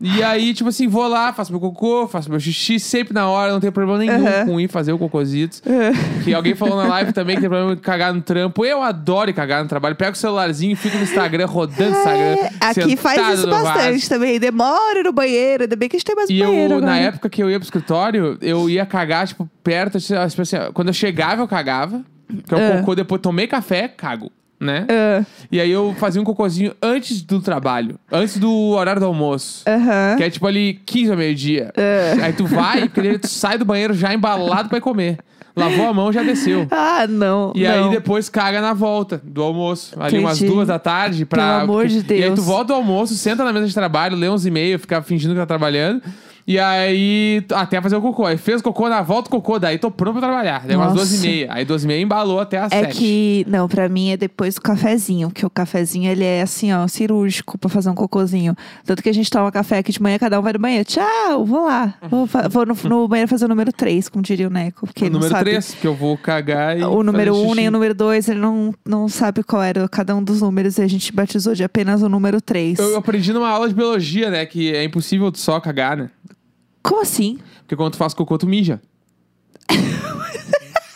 E 0.00 0.22
aí, 0.22 0.54
tipo 0.54 0.68
assim, 0.68 0.86
vou 0.86 1.08
lá, 1.08 1.32
faço 1.32 1.50
meu 1.50 1.58
cocô, 1.60 2.06
faço 2.06 2.30
meu 2.30 2.38
xixi 2.38 2.78
sempre 2.78 3.12
na 3.12 3.28
hora, 3.28 3.50
não 3.52 3.58
tem 3.58 3.72
problema 3.72 3.98
nenhum 3.98 4.24
Aham. 4.26 4.46
com 4.46 4.60
ir 4.60 4.68
fazer 4.68 4.92
o 4.92 4.98
cocôzito. 4.98 5.60
É. 5.68 6.22
Que 6.22 6.32
alguém 6.32 6.54
falou 6.54 6.76
na 6.76 6.86
live 6.88 7.12
também 7.12 7.34
que 7.34 7.40
tem 7.40 7.50
problema 7.50 7.74
de 7.74 7.82
cagar 7.82 8.14
no 8.14 8.20
trampo. 8.22 8.64
Eu 8.64 8.80
adoro 8.80 9.34
cagar 9.34 9.60
no 9.62 9.68
trabalho. 9.68 9.96
Pego 9.96 10.12
o 10.12 10.16
celularzinho, 10.16 10.76
fico 10.76 10.96
no 10.96 11.02
Instagram, 11.02 11.46
rodando 11.46 11.90
o 11.90 11.98
Instagram. 11.98 12.22
É, 12.22 12.50
aqui 12.60 12.96
faz 12.96 13.38
isso 13.38 13.46
no 13.48 13.52
vaso. 13.52 13.64
bastante 13.64 14.08
também. 14.08 14.38
Demora 14.38 15.02
no 15.02 15.12
banheiro. 15.12 15.64
Ainda 15.64 15.74
bem 15.74 15.88
que 15.88 15.96
a 15.96 15.98
gente 15.98 16.06
tem 16.06 16.14
mais 16.14 16.30
E 16.30 16.38
banheiro 16.38 16.74
eu, 16.74 16.80
na 16.80 16.96
época 16.96 17.28
que 17.28 17.42
eu 17.42 17.50
ia 17.50 17.58
pro 17.58 17.64
escritório, 17.66 18.38
eu 18.40 18.70
ia 18.70 18.86
cagar, 18.86 19.26
tipo, 19.26 19.50
perto, 19.64 19.98
tipo 19.98 20.14
assim, 20.42 20.56
quando 20.74 20.88
eu 20.88 20.94
chegava, 20.94 21.42
eu 21.42 21.48
cagava. 21.48 22.02
Que 22.46 22.54
eu 22.54 22.58
É. 22.58 22.76
cocô, 22.78 22.94
depois 22.94 23.20
tomei 23.20 23.46
café, 23.48 23.88
cago, 23.88 24.30
né? 24.60 24.86
Ah, 24.90 25.24
E 25.50 25.60
aí 25.60 25.70
eu 25.70 25.94
fazia 25.98 26.20
um 26.20 26.24
cocôzinho 26.24 26.74
antes 26.82 27.22
do 27.22 27.40
trabalho, 27.40 27.96
antes 28.10 28.38
do 28.38 28.52
horário 28.70 29.00
do 29.00 29.06
almoço. 29.06 29.64
Que 30.16 30.24
é 30.24 30.30
tipo 30.30 30.46
ali 30.46 30.80
15 30.84 31.10
ao 31.10 31.16
meio-dia. 31.16 31.72
É. 31.76 32.16
Aí 32.22 32.32
tu 32.32 32.46
vai, 32.46 32.88
porque 32.88 33.02
daí 33.02 33.18
tu 33.18 33.28
sai 33.28 33.56
do 33.58 33.64
banheiro 33.64 33.94
já 33.94 34.12
embalado 34.12 34.68
pra 34.68 34.80
comer. 34.80 35.18
Lavou 35.56 35.88
a 35.88 35.92
mão, 35.92 36.12
já 36.12 36.22
desceu. 36.22 36.68
Ah, 36.70 37.04
não. 37.08 37.52
E 37.54 37.64
não. 37.64 37.86
aí 37.86 37.90
depois 37.90 38.28
caga 38.28 38.60
na 38.60 38.72
volta 38.72 39.20
do 39.24 39.42
almoço. 39.42 39.92
Ali 40.00 40.18
umas 40.20 40.38
duas 40.38 40.68
da 40.68 40.78
tarde 40.78 41.24
pra. 41.26 41.42
Pelo 41.42 41.62
amor 41.72 41.88
de 41.88 41.96
E 42.14 42.22
aí 42.22 42.30
tu 42.30 42.36
Deus. 42.36 42.46
volta 42.46 42.66
do 42.66 42.74
almoço, 42.74 43.14
senta 43.16 43.42
na 43.42 43.52
mesa 43.52 43.66
de 43.66 43.74
trabalho, 43.74 44.16
lê 44.16 44.28
uns 44.28 44.46
e-mails, 44.46 44.80
fica 44.80 45.02
fingindo 45.02 45.34
que 45.34 45.40
tá 45.40 45.46
trabalhando. 45.46 46.00
E 46.48 46.58
aí, 46.58 47.44
até 47.52 47.78
fazer 47.78 47.96
o 47.96 48.00
cocô. 48.00 48.24
Aí 48.24 48.38
fez 48.38 48.62
cocô, 48.62 48.88
na 48.88 49.02
volta 49.02 49.28
cocô, 49.28 49.58
daí 49.58 49.76
tô 49.78 49.90
pronto 49.90 50.18
pra 50.18 50.28
trabalhar. 50.28 50.64
Daí 50.66 50.76
umas 50.76 50.94
Nossa. 50.94 51.00
12 51.00 51.16
e 51.16 51.28
meia. 51.28 51.46
Aí 51.50 51.62
12 51.62 51.84
e 51.84 51.88
meia 51.88 52.00
embalou 52.00 52.40
até 52.40 52.56
às 52.56 52.72
É 52.72 52.84
7. 52.84 52.96
que, 52.96 53.46
não, 53.46 53.68
pra 53.68 53.86
mim 53.86 54.12
é 54.12 54.16
depois 54.16 54.54
do 54.54 54.62
cafezinho, 54.62 55.28
porque 55.28 55.44
o 55.44 55.50
cafezinho 55.50 56.10
ele 56.10 56.24
é 56.24 56.40
assim, 56.40 56.72
ó, 56.72 56.88
cirúrgico 56.88 57.58
pra 57.58 57.68
fazer 57.68 57.90
um 57.90 57.94
cocôzinho. 57.94 58.56
Tanto 58.86 59.02
que 59.02 59.10
a 59.10 59.12
gente 59.12 59.28
toma 59.30 59.52
café 59.52 59.76
aqui 59.76 59.92
de 59.92 60.00
manhã, 60.00 60.18
cada 60.18 60.40
um 60.40 60.42
vai 60.42 60.54
no 60.54 60.58
banheiro. 60.58 60.86
Tchau, 60.86 61.44
vou 61.44 61.66
lá. 61.66 61.92
Vou, 62.08 62.26
vou 62.50 62.64
no, 62.64 62.74
no 62.84 63.06
banheiro 63.06 63.28
fazer 63.28 63.44
o 63.44 63.48
número 63.48 63.70
3, 63.70 64.08
como 64.08 64.24
diria 64.24 64.46
o 64.46 64.50
Neco. 64.50 64.86
Porque 64.86 65.04
O 65.04 65.10
número 65.10 65.30
sabe. 65.30 65.50
3, 65.50 65.74
que 65.74 65.86
eu 65.86 65.94
vou 65.94 66.16
cagar 66.16 66.78
e. 66.78 66.82
O 66.82 67.02
número 67.02 67.34
fazer 67.34 67.46
1 67.46 67.50
um, 67.50 67.54
nem 67.54 67.68
o 67.68 67.70
número 67.70 67.94
2, 67.94 68.26
ele 68.26 68.40
não, 68.40 68.72
não 68.86 69.06
sabe 69.06 69.42
qual 69.42 69.62
era 69.62 69.86
cada 69.86 70.16
um 70.16 70.22
dos 70.24 70.40
números 70.40 70.78
e 70.78 70.82
a 70.82 70.88
gente 70.88 71.12
batizou 71.12 71.54
de 71.54 71.62
apenas 71.62 72.02
o 72.02 72.08
número 72.08 72.40
3. 72.40 72.78
Eu 72.78 72.96
aprendi 72.96 73.34
numa 73.34 73.50
aula 73.50 73.68
de 73.68 73.74
biologia, 73.74 74.30
né? 74.30 74.46
Que 74.46 74.74
é 74.74 74.82
impossível 74.82 75.30
só 75.34 75.60
cagar, 75.60 75.94
né? 75.94 76.08
Como 76.82 77.02
assim? 77.02 77.38
Porque 77.60 77.76
quando 77.76 77.92
tu 77.92 77.98
faz 77.98 78.14
cocô, 78.14 78.36
tu 78.38 78.46
mija. 78.46 78.80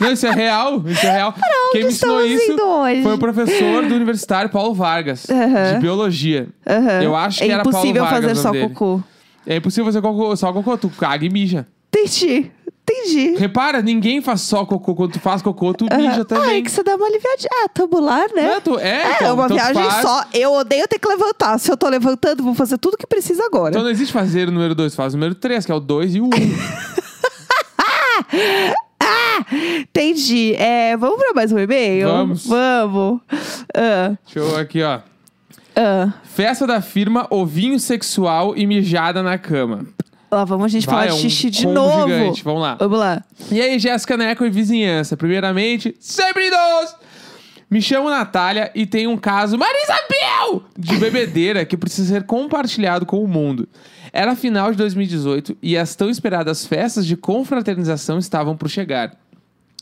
Não, 0.01 0.11
isso 0.11 0.27
é 0.27 0.33
real. 0.33 0.83
Isso 0.89 1.07
é 1.07 1.13
real. 1.13 1.35
Quem 1.71 1.83
me 1.85 1.89
ensinou 1.91 2.21
isso 2.27 2.61
hoje? 2.61 3.03
foi 3.03 3.15
o 3.15 3.19
professor 3.19 3.87
do 3.87 3.95
universitário 3.95 4.51
Paulo 4.51 4.75
Vargas, 4.75 5.29
Aham. 5.31 5.75
de 5.75 5.81
biologia. 5.81 6.49
Aham. 6.67 7.03
Eu 7.03 7.15
acho 7.15 7.39
que 7.39 7.45
é 7.45 7.51
era 7.51 7.63
Paulo 7.63 7.77
impossível 7.79 8.03
Vargas 8.03 8.21
fazer 8.25 8.33
o 8.33 8.43
só 8.43 8.49
nome 8.49 8.61
dele. 8.63 8.75
cocô. 8.75 9.03
É 9.47 9.57
impossível 9.57 9.85
fazer 9.85 10.03
cocô, 10.03 10.37
só 10.37 10.53
cocô, 10.53 10.77
tu 10.77 10.89
caga 10.91 11.25
e 11.25 11.31
mija. 11.31 11.67
Entendi. 11.95 12.51
Entendi. 12.85 13.37
Repara, 13.37 13.81
ninguém 13.81 14.21
faz 14.21 14.41
só 14.43 14.67
cocô. 14.67 14.95
Quando 14.95 15.13
tu 15.13 15.21
faz 15.21 15.41
cocô, 15.41 15.73
tu 15.73 15.85
mija 15.85 16.23
Ah, 16.23 16.25
também. 16.25 16.59
é 16.59 16.63
que 16.63 16.71
você 16.71 16.83
dá 16.83 16.97
uma 16.97 17.07
aliviadinha. 17.07 17.49
Ah, 17.53 17.69
lá, 18.01 18.27
né? 18.35 18.55
É, 18.57 18.61
tu, 18.61 18.79
é, 18.79 19.03
É, 19.03 19.13
então, 19.17 19.35
uma 19.35 19.45
então 19.45 19.57
viagem 19.57 19.83
faz- 19.83 20.03
só. 20.03 20.25
Eu 20.35 20.53
odeio 20.53 20.87
ter 20.89 20.99
que 20.99 21.09
levantar. 21.09 21.59
Se 21.59 21.71
eu 21.71 21.77
tô 21.77 21.89
levantando, 21.89 22.43
vou 22.43 22.55
fazer 22.55 22.77
tudo 22.79 22.97
que 22.97 23.07
precisa 23.07 23.45
agora. 23.47 23.71
Então 23.71 23.83
não 23.83 23.91
existe 23.91 24.13
fazer 24.13 24.49
o 24.49 24.53
número 24.53 24.75
2, 24.75 24.95
faz 24.97 25.15
o 25.15 25.17
número 25.17 25.35
3, 25.37 25.65
que 25.65 25.73
é 25.73 25.75
o 25.75 25.81
2 25.81 26.17
e 26.17 26.21
o 26.21 26.27
1. 26.27 26.31
Entendi. 29.81 30.55
É, 30.57 30.97
vamos 30.97 31.19
pra 31.19 31.35
mais 31.35 31.53
um 31.53 31.59
e-mail? 31.59 32.09
Vamos. 32.09 32.47
Vamos. 32.47 33.21
Ah, 33.75 34.15
Deixa 34.25 34.39
eu 34.39 34.57
aqui, 34.57 34.83
ó. 34.83 35.01
ah. 35.77 36.13
Festa 36.25 36.67
da 36.67 36.81
firma, 36.81 37.27
ovinho 37.31 37.79
sexual 37.79 38.57
e 38.57 38.67
mijada 38.67 39.23
na 39.23 39.37
cama. 39.39 39.87
Lá 40.33 40.47
vamos 40.47 40.65
a 40.65 40.69
gente 40.69 40.87
Vai, 40.87 40.95
falar 40.95 41.05
é 41.05 41.09
de 41.09 41.15
um 41.15 41.19
xixi 41.19 41.51
de 41.51 41.65
combo 41.65 41.75
novo. 41.75 42.09
gigante, 42.09 42.43
vamos 42.43 42.63
lá. 42.63 42.75
Vamos 42.77 42.99
lá. 42.99 43.23
E 43.51 43.61
aí, 43.61 43.79
Jéssica 43.79 44.17
Neco 44.17 44.47
e 44.47 44.51
vizinhança. 44.51 45.15
Primeiramente, 45.15 45.95
sempre 46.01 46.47
idoso! 46.47 46.95
Me 47.71 47.83
chamo 47.83 48.09
Natália 48.09 48.71
e 48.75 48.87
tenho 48.87 49.11
um 49.11 49.17
caso 49.17 49.59
Marisabel 49.59 50.63
de 50.79 50.97
bebedeira 50.97 51.65
que 51.67 51.77
precisa 51.77 52.15
ser 52.15 52.23
compartilhado 52.25 53.05
com 53.05 53.23
o 53.23 53.29
mundo. 53.29 53.69
Era 54.11 54.35
final 54.35 54.71
de 54.71 54.79
2018 54.79 55.57
e 55.63 55.77
as 55.77 55.95
tão 55.95 56.09
esperadas 56.09 56.67
festas 56.67 57.07
de 57.07 57.15
confraternização 57.17 58.19
estavam 58.19 58.57
por 58.57 58.71
chegar. 58.71 59.15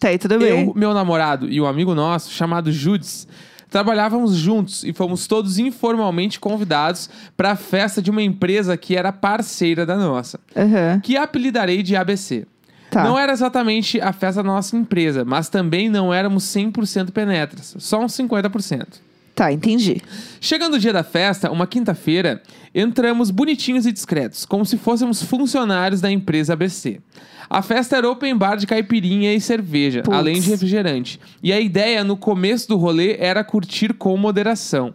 Tá 0.01 0.09
aí, 0.09 0.19
tudo 0.19 0.39
bem. 0.39 0.67
Eu, 0.67 0.75
meu 0.75 0.95
namorado 0.95 1.49
e 1.49 1.61
um 1.61 1.67
amigo 1.67 1.95
nosso, 1.95 2.33
chamado 2.33 2.73
Judes, 2.73 3.27
trabalhávamos 3.71 4.35
juntos 4.35 4.85
e 4.85 4.93
fomos 4.93 5.27
todos 5.27 5.59
informalmente 5.59 6.41
convidados 6.41 7.09
para 7.37 7.53
a 7.53 7.57
festa 7.57 8.03
de 8.03 8.11
uma 8.11 8.23
empresa 8.23 8.77
que 8.77 8.97
era 8.97 9.13
parceira 9.13 9.87
da 9.87 9.97
nossa, 9.97 10.41
Aham. 10.57 11.01
que 11.01 11.17
apelidarei 11.17 11.83
de 11.83 11.97
ABC. 11.97 12.47
Tá. 12.91 13.05
Não 13.05 13.17
era 13.17 13.33
exatamente 13.33 14.01
a 14.01 14.13
festa 14.13 14.43
da 14.43 14.49
nossa 14.49 14.77
empresa, 14.77 15.25
mas 15.25 15.49
também 15.49 15.89
não 15.89 16.13
éramos 16.13 16.45
100% 16.45 17.13
penetras, 17.13 17.77
só 17.79 18.03
uns 18.05 18.13
50%. 18.15 19.01
Tá, 19.41 19.51
entendi. 19.51 20.03
Chegando 20.39 20.75
o 20.75 20.79
dia 20.79 20.93
da 20.93 21.03
festa, 21.03 21.51
uma 21.51 21.67
quinta-feira, 21.67 22.43
entramos 22.75 23.31
bonitinhos 23.31 23.87
e 23.87 23.93
discretos, 23.93 24.45
como 24.45 24.67
se 24.67 24.77
fôssemos 24.77 25.23
funcionários 25.23 26.03
da 26.03 26.13
empresa 26.13 26.53
ABC. 26.53 27.01
A 27.49 27.63
festa 27.63 27.97
era 27.97 28.11
open 28.11 28.37
bar 28.37 28.57
de 28.57 28.67
caipirinha 28.67 29.33
e 29.35 29.41
cerveja, 29.41 30.03
Puts. 30.03 30.15
além 30.15 30.39
de 30.43 30.51
refrigerante. 30.51 31.19
E 31.43 31.55
a 31.55 31.59
ideia 31.59 32.05
no 32.05 32.19
começo 32.19 32.69
do 32.69 32.77
rolê 32.77 33.17
era 33.19 33.43
curtir 33.43 33.95
com 33.95 34.15
moderação. 34.15 34.93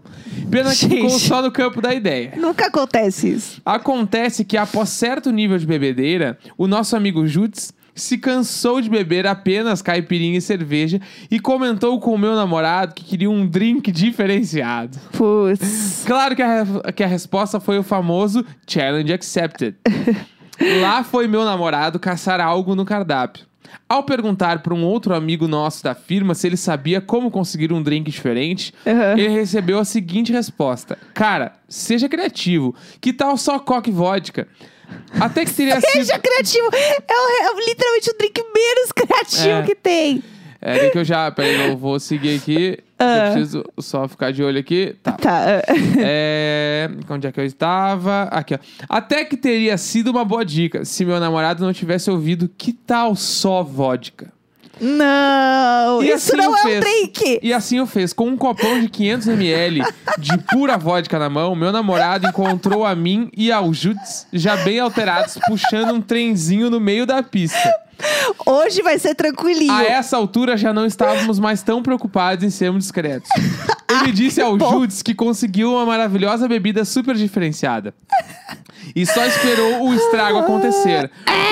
Pena 0.52 0.70
que 0.76 0.88
ficou 0.90 1.10
só 1.10 1.42
no 1.42 1.52
campo 1.52 1.82
da 1.82 1.92
ideia. 1.92 2.34
Nunca 2.38 2.68
acontece 2.68 3.28
isso. 3.32 3.60
Acontece 3.66 4.46
que 4.46 4.58
após 4.58 4.90
certo 4.90 5.32
nível 5.32 5.58
de 5.58 5.66
bebedeira, 5.66 6.38
o 6.56 6.68
nosso 6.68 6.96
amigo 6.96 7.26
Jutz 7.26 7.74
se 7.96 8.18
cansou 8.18 8.82
de 8.82 8.90
beber 8.90 9.26
apenas 9.26 9.82
caipirinha 9.82 10.38
e 10.38 10.42
cerveja 10.42 11.00
e 11.32 11.40
comentou 11.40 12.00
com 12.00 12.14
o 12.14 12.18
meu 12.18 12.36
namorado 12.36 12.94
que 12.94 13.06
queria 13.06 13.30
um 13.32 13.48
drink 13.48 13.92
diferenciado. 13.92 15.00
Putz. 15.14 16.04
Claro 16.06 16.36
que 16.36 16.42
a, 16.42 16.66
que 16.94 17.04
a 17.04 17.08
resposta 17.08 17.60
foi 17.60 17.80
o 17.80 17.84
famoso 17.84 18.46
challenge 18.68 19.14
accepted. 19.14 19.76
Lá 20.82 21.04
foi 21.04 21.28
meu 21.28 21.44
namorado 21.46 22.00
caçar 22.00 22.40
algo 22.42 22.76
no 22.76 22.86
cardápio. 22.86 23.46
Ao 23.88 24.04
perguntar 24.04 24.60
para 24.60 24.74
um 24.74 24.84
outro 24.84 25.14
amigo 25.14 25.48
nosso 25.48 25.84
da 25.84 25.94
firma 25.94 26.34
se 26.34 26.48
ele 26.48 26.58
sabia 26.58 27.02
como 27.02 27.30
conseguir 27.30 27.74
um 27.74 27.84
drink 27.84 28.10
diferente, 28.10 28.74
Aham. 28.86 29.18
ele 29.18 29.28
recebeu 29.30 29.80
a 29.80 29.86
seguinte 29.86 30.32
resposta: 30.32 30.98
Cara, 31.14 31.54
seja 31.68 32.08
criativo. 32.08 32.74
Que 33.02 33.12
tal 33.12 33.38
só 33.38 33.60
coque 33.60 33.92
vodka? 33.92 34.48
Até 35.20 35.46
que 35.46 35.54
teria 35.54 35.80
sido. 35.80 35.92
Seja 35.92 36.20
criativo. 36.20 36.70
É, 36.74 36.98
o- 37.00 37.60
é 37.62 37.66
literalmente 37.68 38.10
o 38.10 38.18
drink 38.18 38.42
menos 38.54 38.92
criativo 38.92 39.60
É. 39.60 39.64
que 39.64 39.76
tem. 39.76 40.24
É, 40.62 40.80
daí 40.80 40.90
que 40.92 40.98
eu 40.98 41.04
já. 41.06 41.30
Peraí, 41.32 41.70
eu 41.70 41.78
vou 41.78 42.00
seguir 42.00 42.38
aqui. 42.38 42.78
Ah. 42.98 43.28
Eu 43.28 43.34
preciso 43.34 43.66
só 43.78 44.08
ficar 44.08 44.32
de 44.32 44.42
olho 44.42 44.58
aqui. 44.58 44.96
Tá. 45.04 45.12
Tá. 45.12 45.60
ah. 45.60 45.74
É... 46.00 46.90
Onde 47.10 47.28
é 47.28 47.32
que 47.34 47.38
eu 47.38 47.44
estava? 47.46 48.24
Aqui, 48.32 48.56
ó. 48.56 48.58
Até 48.88 49.26
que 49.26 49.36
teria 49.36 49.78
sido 49.78 50.12
uma 50.12 50.24
boa 50.24 50.46
dica 50.46 50.86
se 50.86 51.04
meu 51.04 51.20
namorado 51.20 51.62
não 51.66 51.74
tivesse 51.74 52.10
ouvido 52.10 52.50
que 52.58 52.72
tal 52.72 53.14
só 53.14 53.62
vodka. 53.64 54.32
Não, 54.80 56.04
E 56.04 56.08
isso 56.08 56.36
assim 56.36 56.38
não 56.38 56.58
é 56.58 56.62
um 56.64 56.80
drink. 56.80 57.40
E 57.42 57.54
assim 57.54 57.78
eu 57.78 57.88
fez. 57.88 58.14
Com 58.14 58.28
um 58.28 58.38
copão 58.38 58.80
de 58.80 58.90
500ml 58.90 59.86
de 60.18 60.38
pura 60.40 60.78
vodka 60.78 61.18
na 61.18 61.30
mão, 61.30 61.56
meu 61.56 61.72
namorado 61.72 62.28
encontrou 62.28 62.86
a 62.86 62.96
mim 62.96 63.30
e 63.36 63.52
ao 63.52 63.74
Jutz, 63.74 64.28
já 64.34 64.58
bem 64.58 64.80
alterados, 64.80 65.38
puxando 65.48 65.94
um 65.94 66.02
trenzinho 66.02 66.70
no 66.70 66.80
meio 66.80 67.06
da 67.06 67.24
pista. 67.24 67.74
Hoje 68.46 68.82
vai 68.82 69.00
ser 69.00 69.16
tranquilinho. 69.16 69.72
A 69.72 69.84
essa 69.84 70.18
altura 70.18 70.58
já 70.58 70.74
não 70.74 70.86
estávamos 70.86 71.40
mais 71.40 71.62
tão 71.62 71.82
preocupados 71.82 72.44
em 72.44 72.50
sermos 72.50 72.84
discretos. 72.84 73.30
Ele 73.90 74.12
disse 74.12 74.42
ao 74.42 74.58
bom. 74.58 74.70
Judes 74.72 75.02
que 75.02 75.14
conseguiu 75.14 75.74
uma 75.74 75.86
maravilhosa 75.86 76.48
bebida 76.48 76.84
super 76.84 77.16
diferenciada. 77.16 77.94
E 78.96 79.06
só 79.06 79.26
esperou 79.26 79.88
o 79.88 79.94
estrago 79.94 80.40
acontecer. 80.40 81.10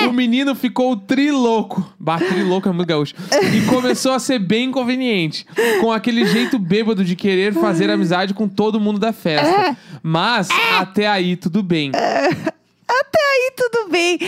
O 0.08 0.12
menino 0.12 0.54
ficou 0.54 0.96
trilouco. 0.96 1.92
Bah, 1.98 2.18
trilouco 2.18 2.68
é 2.68 2.72
muito 2.72 2.88
gaúcho. 2.88 3.14
E 3.52 3.66
começou 3.66 4.12
a 4.12 4.18
ser 4.18 4.38
bem 4.38 4.68
inconveniente. 4.68 5.46
Com 5.80 5.90
aquele 5.90 6.26
jeito 6.26 6.58
bêbado 6.58 7.04
de 7.04 7.16
querer 7.16 7.52
fazer 7.54 7.90
amizade 7.90 8.34
com 8.34 8.48
todo 8.48 8.80
mundo 8.80 8.98
da 8.98 9.12
festa. 9.12 9.76
Mas 10.02 10.48
até 10.78 11.06
aí 11.06 11.36
tudo 11.36 11.62
bem. 11.62 11.90
Até 11.94 13.18
aí 13.18 13.52
tudo 13.56 13.88
bem. 13.90 14.18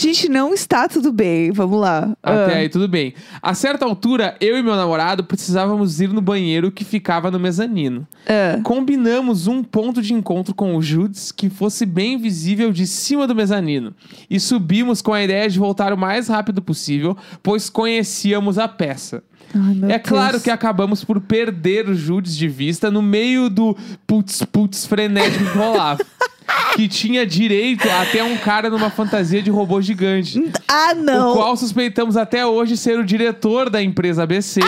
Gente, 0.00 0.28
não 0.28 0.54
está 0.54 0.88
tudo 0.88 1.12
bem. 1.12 1.50
Vamos 1.52 1.78
lá. 1.80 2.16
Até 2.22 2.54
Ah. 2.54 2.56
aí, 2.56 2.68
tudo 2.68 2.88
bem. 2.88 3.12
A 3.42 3.52
certa 3.54 3.84
altura, 3.84 4.34
eu 4.40 4.56
e 4.56 4.62
meu 4.62 4.74
namorado 4.74 5.22
precisávamos 5.24 6.00
ir 6.00 6.08
no 6.08 6.20
banheiro 6.22 6.70
que 6.72 6.84
ficava 6.84 7.30
no 7.30 7.38
mezanino. 7.38 8.06
Ah. 8.26 8.60
Combinamos 8.62 9.46
um 9.46 9.62
ponto 9.62 10.00
de 10.00 10.14
encontro 10.14 10.54
com 10.54 10.74
o 10.74 10.80
Judes 10.82 11.30
que 11.30 11.50
fosse 11.50 11.84
bem 11.84 12.16
visível 12.18 12.72
de 12.72 12.86
cima 12.86 13.26
do 13.26 13.34
mezanino. 13.34 13.94
E 14.30 14.40
subimos 14.40 15.02
com 15.02 15.12
a 15.12 15.22
ideia 15.22 15.48
de 15.48 15.58
voltar 15.58 15.92
o 15.92 15.98
mais 15.98 16.28
rápido 16.28 16.62
possível, 16.62 17.16
pois 17.42 17.68
conhecíamos 17.68 18.58
a 18.58 18.66
peça. 18.66 19.22
Ai, 19.52 19.92
é 19.92 19.98
claro 19.98 20.32
Deus. 20.32 20.44
que 20.44 20.50
acabamos 20.50 21.02
por 21.04 21.20
perder 21.20 21.88
o 21.88 21.94
Judes 21.94 22.36
de 22.36 22.46
vista 22.46 22.88
no 22.90 23.02
meio 23.02 23.50
do 23.50 23.76
putz-putz 24.06 24.86
frenético 24.86 25.44
que 25.44 25.58
rolava. 25.58 26.00
que 26.74 26.88
tinha 26.88 27.26
direito 27.26 27.88
até 27.88 28.22
um 28.22 28.36
cara 28.36 28.70
numa 28.70 28.90
fantasia 28.90 29.42
de 29.42 29.50
robô 29.50 29.80
gigante. 29.80 30.50
Ah, 30.68 30.94
não. 30.94 31.32
O 31.32 31.34
qual 31.34 31.56
suspeitamos 31.56 32.16
até 32.16 32.46
hoje 32.46 32.76
ser 32.76 32.98
o 32.98 33.04
diretor 33.04 33.68
da 33.68 33.82
empresa 33.82 34.22
ABC, 34.22 34.60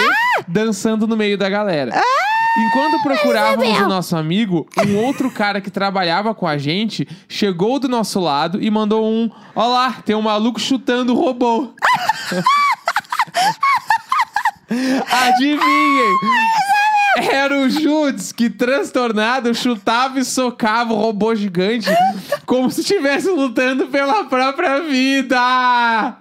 dançando 0.47 1.07
no 1.07 1.17
meio 1.17 1.39
da 1.39 1.49
galera. 1.49 1.93
Enquanto 2.69 3.03
procurávamos 3.03 3.79
o 3.79 3.89
nosso 3.89 4.15
amigo, 4.15 4.67
um 4.87 4.97
outro 4.97 5.31
cara 5.31 5.61
que 5.61 5.71
trabalhava 5.71 6.35
com 6.35 6.47
a 6.47 6.59
gente 6.59 7.09
chegou 7.27 7.79
do 7.79 7.89
nosso 7.89 8.21
lado 8.21 8.63
e 8.63 8.71
mandou 8.71 9.07
um: 9.07 9.31
Olá, 9.55 10.03
tem 10.05 10.15
um 10.15 10.23
maluco 10.23 10.61
chutando 10.61 11.15
o 11.15 11.21
robô. 11.21 11.73
Adivinhem! 15.11 16.82
Era 17.17 17.57
o 17.57 17.69
Judes 17.69 18.33
que, 18.33 18.49
transtornado, 18.49 19.55
chutava 19.55 20.19
e 20.19 20.25
socava 20.25 20.93
o 20.93 20.97
robô 20.97 21.35
gigante 21.35 21.89
como 22.47 22.71
se 22.71 22.81
estivesse 22.81 23.29
lutando 23.29 23.87
pela 23.89 24.25
própria 24.25 24.81
vida! 24.81 26.17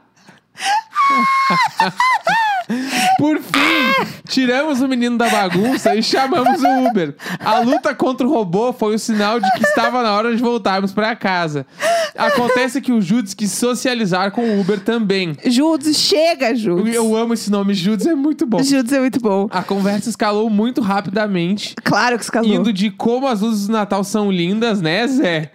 Por 3.18 3.40
fim, 3.40 4.22
tiramos 4.28 4.82
o 4.82 4.88
menino 4.88 5.18
da 5.18 5.30
bagunça 5.30 5.94
e 5.96 6.02
chamamos 6.02 6.62
o 6.62 6.88
Uber. 6.88 7.16
A 7.40 7.60
luta 7.60 7.94
contra 7.94 8.26
o 8.26 8.30
robô 8.30 8.72
foi 8.72 8.96
o 8.96 9.00
sinal 9.00 9.40
de 9.40 9.52
que 9.52 9.64
estava 9.64 10.02
na 10.02 10.14
hora 10.14 10.36
de 10.36 10.42
voltarmos 10.42 10.94
para 10.94 11.16
casa. 11.16 11.66
Acontece 12.18 12.82
que 12.82 12.92
o 12.92 13.02
Judes 13.02 13.34
quis 13.34 13.52
socializar 13.52 14.32
com 14.32 14.42
o 14.42 14.60
Uber 14.60 14.80
também. 14.80 15.36
Judes, 15.46 15.98
chega, 15.98 16.56
Judes. 16.56 16.94
Eu 16.94 17.16
amo 17.16 17.34
esse 17.34 17.50
nome, 17.50 17.74
Judes 17.74 18.06
é 18.06 18.16
muito 18.16 18.46
bom. 18.46 18.62
Judes 18.62 18.92
é 18.92 19.00
muito 19.00 19.20
bom. 19.20 19.48
A 19.52 19.64
conversa 19.64 20.10
escalou 20.10 20.50
muito 20.50 20.82
rapidamente. 20.82 21.76
Claro 21.84 22.18
que 22.18 22.24
escalou. 22.24 22.50
Indo 22.50 22.74
de 22.74 22.92
como 22.92 23.28
as 23.28 23.42
luzes 23.42 23.68
do 23.68 23.74
Natal 23.74 24.04
são 24.04 24.32
lindas, 24.32 24.82
né, 24.82 25.08
Zé? 25.08 25.52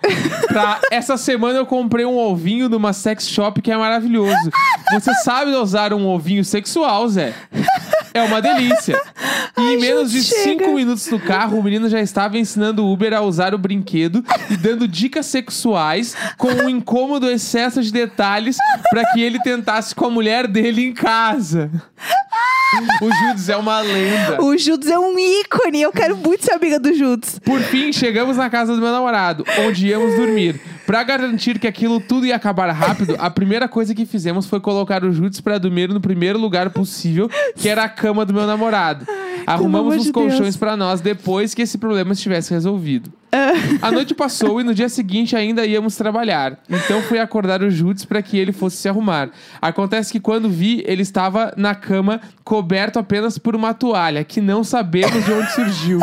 Pra 0.49 0.81
essa 0.91 1.17
semana 1.17 1.59
eu 1.59 1.67
comprei 1.67 2.05
um 2.05 2.17
ovinho 2.17 2.69
numa 2.69 2.93
sex 2.93 3.29
shop 3.29 3.61
que 3.61 3.71
é 3.71 3.77
maravilhoso. 3.77 4.51
Você 4.93 5.13
sabe 5.15 5.51
usar 5.53 5.93
um 5.93 6.07
ovinho 6.07 6.45
sexual, 6.45 7.09
Zé? 7.09 7.35
É 8.17 8.23
uma 8.23 8.41
delícia. 8.41 9.01
E 9.59 9.61
em 9.61 9.69
Ai, 9.75 9.77
menos 9.77 10.11
de 10.11 10.21
gente, 10.21 10.35
cinco 10.43 10.65
chega. 10.65 10.75
minutos 10.75 11.07
no 11.11 11.19
carro, 11.21 11.59
o 11.59 11.63
menino 11.63 11.89
já 11.89 12.01
estava 12.01 12.39
ensinando 12.39 12.85
o 12.85 12.93
Uber 12.93 13.13
a 13.15 13.21
usar 13.21 13.55
o 13.55 13.59
brinquedo 13.59 14.25
e 14.51 14.57
dando 14.57 14.87
dicas 14.89 15.27
sexuais 15.27 16.15
com 16.37 16.49
um 16.49 16.69
incômodo 16.69 17.29
excesso 17.31 17.83
de 17.83 17.93
detalhes 17.93 18.57
para 18.91 19.05
que 19.13 19.23
ele 19.23 19.39
tentasse 19.41 19.95
com 19.95 20.07
a 20.07 20.11
mulher 20.11 20.47
dele 20.47 20.85
em 20.87 20.93
casa. 20.93 21.71
O 23.01 23.11
Judas 23.11 23.49
é 23.49 23.57
uma 23.57 23.81
lenda. 23.81 24.43
O 24.43 24.57
Judes 24.59 24.91
é 24.91 24.99
um 24.99 25.19
ícone. 25.19 25.83
Eu 25.83 25.93
quero 25.93 26.17
muito 26.17 26.45
ser 26.45 26.53
amiga 26.53 26.79
do 26.81 26.93
Judes. 26.93 27.39
Por 27.39 27.61
fim, 27.61 27.93
chegamos 27.93 28.37
na 28.37 28.51
casa 28.51 28.75
do 28.75 28.81
meu 28.81 28.91
namorado, 28.91 29.45
onde 29.67 29.87
íamos 29.87 30.17
dormir. 30.17 30.61
Pra 30.87 31.03
garantir 31.03 31.59
que 31.59 31.67
aquilo 31.67 32.01
tudo 32.01 32.27
ia 32.27 32.37
acabar 32.37 32.71
rápido, 32.71 33.17
a 33.19 33.29
primeira 33.29 33.67
coisa 33.67 33.95
que 33.95 34.07
fizemos 34.07 34.47
foi 34.47 34.61
colocar 34.61 35.05
o 35.05 35.13
Judas 35.13 35.41
pra 35.41 35.59
dormir 35.59 35.89
no 35.89 36.01
primeiro 36.01 36.39
lugar 36.39 36.71
possível, 36.71 37.29
que 37.57 37.69
era 37.69 37.85
a 37.85 37.89
cama 37.89 38.25
do 38.25 38.33
meu 38.33 38.47
namorado. 38.47 39.05
Arrumamos 39.47 39.97
uns 39.97 40.05
de 40.05 40.13
colchões 40.13 40.57
pra 40.57 40.77
nós 40.77 41.01
depois 41.01 41.55
que 41.55 41.63
esse 41.63 41.77
problema 41.77 42.13
estivesse 42.13 42.53
resolvido. 42.55 43.13
A 43.83 43.91
noite 43.91 44.15
passou 44.15 44.61
e 44.61 44.65
no 44.65 44.75
dia 44.75 44.89
seguinte 44.89 45.37
ainda 45.37 45.67
íamos 45.67 45.97
trabalhar. 45.97 46.59
Então 46.71 47.03
fui 47.03 47.19
acordar 47.19 47.63
o 47.63 47.71
Judas 47.71 48.05
para 48.05 48.23
que 48.23 48.39
ele 48.39 48.53
fosse 48.53 48.77
se 48.77 48.89
arrumar. 48.89 49.31
Acontece 49.61 50.13
que 50.13 50.21
quando 50.21 50.49
vi, 50.49 50.83
ele 50.87 51.03
estava 51.03 51.53
na 51.57 51.75
cama 51.75 52.21
coberto 52.45 52.99
apenas 52.99 53.39
por 53.39 53.55
uma 53.55 53.75
toalha, 53.75 54.25
que 54.25 54.41
não 54.41 54.65
sabemos 54.65 55.25
de 55.25 55.33
onde 55.33 55.53
surgiu. 55.53 56.01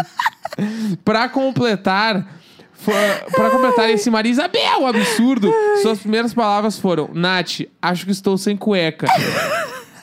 Pra 1.04 1.28
completar, 1.28 2.28
para 3.36 3.50
completar 3.50 3.89
esse 3.89 4.10
Maria 4.10 4.32
Isabel, 4.32 4.88
absurdo. 4.88 5.54
Suas 5.82 6.00
primeiras 6.00 6.34
palavras 6.34 6.78
foram: 6.78 7.10
Nath, 7.13 7.62
acho 7.82 8.06
que 8.06 8.12
estou 8.12 8.38
sem 8.38 8.58
cueca. 8.58 9.08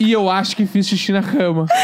E 0.01 0.11
eu 0.11 0.31
acho 0.31 0.57
que 0.57 0.65
fiz 0.67 0.87
xixi 0.89 1.13
na 1.13 1.23
cama. 1.23 1.67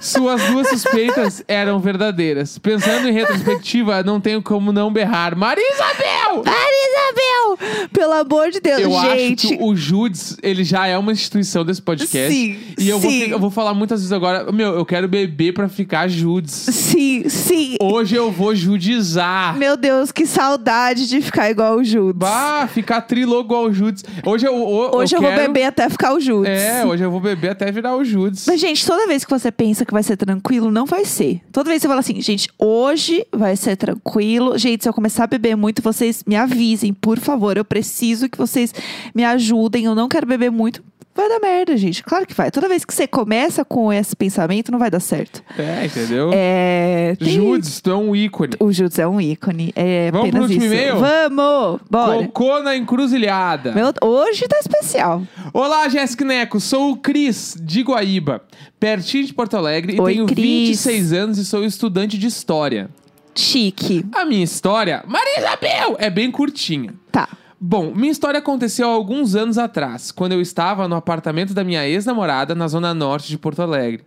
Suas 0.00 0.40
duas 0.44 0.68
suspeitas 0.68 1.42
eram 1.48 1.80
verdadeiras. 1.80 2.56
Pensando 2.58 3.08
em 3.08 3.12
retrospectiva, 3.12 4.02
não 4.04 4.20
tenho 4.20 4.40
como 4.40 4.72
não 4.72 4.92
berrar. 4.92 5.36
Maria 5.36 5.64
Isabel! 5.74 6.44
Maria 6.44 6.88
Isabel! 6.92 7.88
Pelo 7.92 8.12
amor 8.12 8.50
de 8.50 8.60
Deus, 8.60 8.80
Eu 8.80 8.90
gente. 8.92 9.46
acho 9.48 9.56
que 9.58 9.62
o 9.62 9.74
Judes, 9.74 10.36
ele 10.42 10.62
já 10.62 10.86
é 10.86 10.96
uma 10.96 11.10
instituição 11.10 11.64
desse 11.64 11.82
podcast. 11.82 12.32
Sim, 12.32 12.58
E 12.78 12.88
eu 12.88 12.98
vou, 13.00 13.10
sim. 13.10 13.24
fi- 13.24 13.30
eu 13.30 13.38
vou 13.40 13.50
falar 13.50 13.74
muitas 13.74 14.00
vezes 14.00 14.12
agora, 14.12 14.50
meu, 14.52 14.74
eu 14.74 14.84
quero 14.86 15.08
beber 15.08 15.52
pra 15.52 15.68
ficar 15.68 16.06
Judes. 16.08 16.52
Sim, 16.52 17.28
sim. 17.28 17.76
Hoje 17.80 18.14
eu 18.14 18.30
vou 18.30 18.54
judizar. 18.54 19.56
Meu 19.56 19.76
Deus, 19.76 20.12
que 20.12 20.26
saudade 20.26 21.08
de 21.08 21.20
ficar 21.20 21.50
igual 21.50 21.76
o 21.78 21.84
Judes. 21.84 22.14
Bah, 22.16 22.68
ficar 22.72 23.00
trilogo 23.02 23.46
igual 23.46 23.64
o 23.64 23.72
Judes. 23.72 24.04
Hoje 24.24 24.46
eu, 24.46 24.54
o- 24.54 24.96
Hoje 24.96 25.16
eu, 25.16 25.20
quero... 25.20 25.34
vou 25.36 25.46
beber 25.46 25.64
até 25.64 25.90
ficar 25.90 26.14
o 26.14 26.20
Judes. 26.20 26.50
É, 26.52 26.84
hoje 26.92 27.02
eu 27.02 27.10
vou 27.10 27.20
beber 27.20 27.50
até 27.50 27.70
virar 27.70 27.96
o 27.96 28.04
Judes. 28.04 28.44
Mas, 28.46 28.60
gente, 28.60 28.86
toda 28.86 29.06
vez 29.06 29.24
que 29.24 29.30
você 29.30 29.50
pensa 29.50 29.84
que 29.84 29.92
vai 29.92 30.02
ser 30.02 30.16
tranquilo, 30.16 30.70
não 30.70 30.86
vai 30.86 31.04
ser. 31.04 31.40
Toda 31.50 31.68
vez 31.68 31.80
que 31.80 31.82
você 31.82 31.88
fala 31.88 32.00
assim, 32.00 32.20
gente, 32.20 32.48
hoje 32.58 33.26
vai 33.32 33.56
ser 33.56 33.76
tranquilo. 33.76 34.56
Gente, 34.58 34.82
se 34.82 34.88
eu 34.88 34.92
começar 34.92 35.24
a 35.24 35.26
beber 35.26 35.56
muito, 35.56 35.82
vocês 35.82 36.22
me 36.26 36.36
avisem, 36.36 36.92
por 36.92 37.18
favor. 37.18 37.56
Eu 37.56 37.64
preciso 37.64 38.28
que 38.28 38.38
vocês 38.38 38.74
me 39.14 39.24
ajudem. 39.24 39.84
Eu 39.84 39.94
não 39.94 40.08
quero 40.08 40.26
beber 40.26 40.50
muito. 40.50 40.82
Vai 41.14 41.28
dar 41.28 41.38
merda, 41.40 41.76
gente. 41.76 42.02
Claro 42.02 42.26
que 42.26 42.32
vai. 42.34 42.50
Toda 42.50 42.68
vez 42.68 42.84
que 42.86 42.94
você 42.94 43.06
começa 43.06 43.64
com 43.66 43.92
esse 43.92 44.16
pensamento, 44.16 44.72
não 44.72 44.78
vai 44.78 44.90
dar 44.90 44.98
certo. 45.00 45.42
É, 45.58 45.84
entendeu? 45.84 46.30
É. 46.32 47.14
tem- 47.18 47.28
Judes, 47.34 47.80
tu 47.82 47.90
é 47.90 47.94
um 47.96 48.16
ícone. 48.16 48.54
O 48.58 48.72
Judes 48.72 48.98
é 48.98 49.06
um 49.06 49.20
ícone. 49.20 49.72
É 49.76 50.10
Vamos 50.10 50.30
pro 50.30 50.42
último 50.42 50.64
isso. 50.64 50.74
e-mail? 50.74 50.96
Vamos! 50.98 51.80
Bora. 51.90 52.26
Cocô 52.28 52.60
na 52.62 52.74
encruzilhada. 52.76 53.72
Meu- 53.72 53.92
hoje 54.02 54.48
tá 54.48 54.58
especial. 54.58 55.22
Olá, 55.52 55.86
Jéssica 55.88 56.24
Neco. 56.24 56.58
Sou 56.58 56.92
o 56.92 56.96
Cris, 56.96 57.56
de 57.60 57.82
Guaíba, 57.82 58.42
pertinho 58.80 59.26
de 59.26 59.34
Porto 59.34 59.54
Alegre, 59.56 60.00
Oi, 60.00 60.12
e 60.12 60.14
tenho 60.14 60.26
Cris. 60.26 60.38
26 60.68 61.12
anos 61.12 61.36
e 61.38 61.44
sou 61.44 61.62
estudante 61.64 62.16
de 62.16 62.26
História. 62.26 62.88
Chique. 63.34 64.04
A 64.14 64.24
minha 64.24 64.44
história, 64.44 65.02
Maria 65.06 65.38
Isabel, 65.38 65.96
é 65.98 66.10
bem 66.10 66.30
curtinha. 66.30 66.92
Tá. 67.10 67.28
Bom, 67.64 67.92
minha 67.94 68.10
história 68.10 68.40
aconteceu 68.40 68.90
há 68.90 68.92
alguns 68.92 69.36
anos 69.36 69.56
atrás, 69.56 70.10
quando 70.10 70.32
eu 70.32 70.40
estava 70.40 70.88
no 70.88 70.96
apartamento 70.96 71.54
da 71.54 71.62
minha 71.62 71.86
ex-namorada 71.86 72.56
na 72.56 72.66
zona 72.66 72.92
norte 72.92 73.28
de 73.28 73.38
Porto 73.38 73.62
Alegre. 73.62 74.04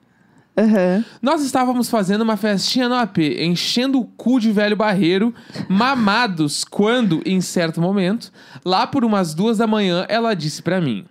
Aham. 0.57 1.05
Nós 1.21 1.41
estávamos 1.41 1.89
fazendo 1.89 2.21
uma 2.21 2.35
festinha 2.35 2.89
no 2.89 2.95
AP, 2.95 3.17
enchendo 3.39 4.01
o 4.01 4.03
cu 4.03 4.41
de 4.41 4.51
velho 4.51 4.75
barreiro, 4.75 5.33
mamados, 5.69 6.65
quando, 6.65 7.21
em 7.25 7.39
certo 7.39 7.79
momento, 7.79 8.29
lá 8.65 8.85
por 8.85 9.05
umas 9.05 9.33
duas 9.33 9.57
da 9.57 9.65
manhã, 9.65 10.05
ela 10.09 10.33
disse 10.33 10.61
pra 10.61 10.81
mim: 10.81 11.05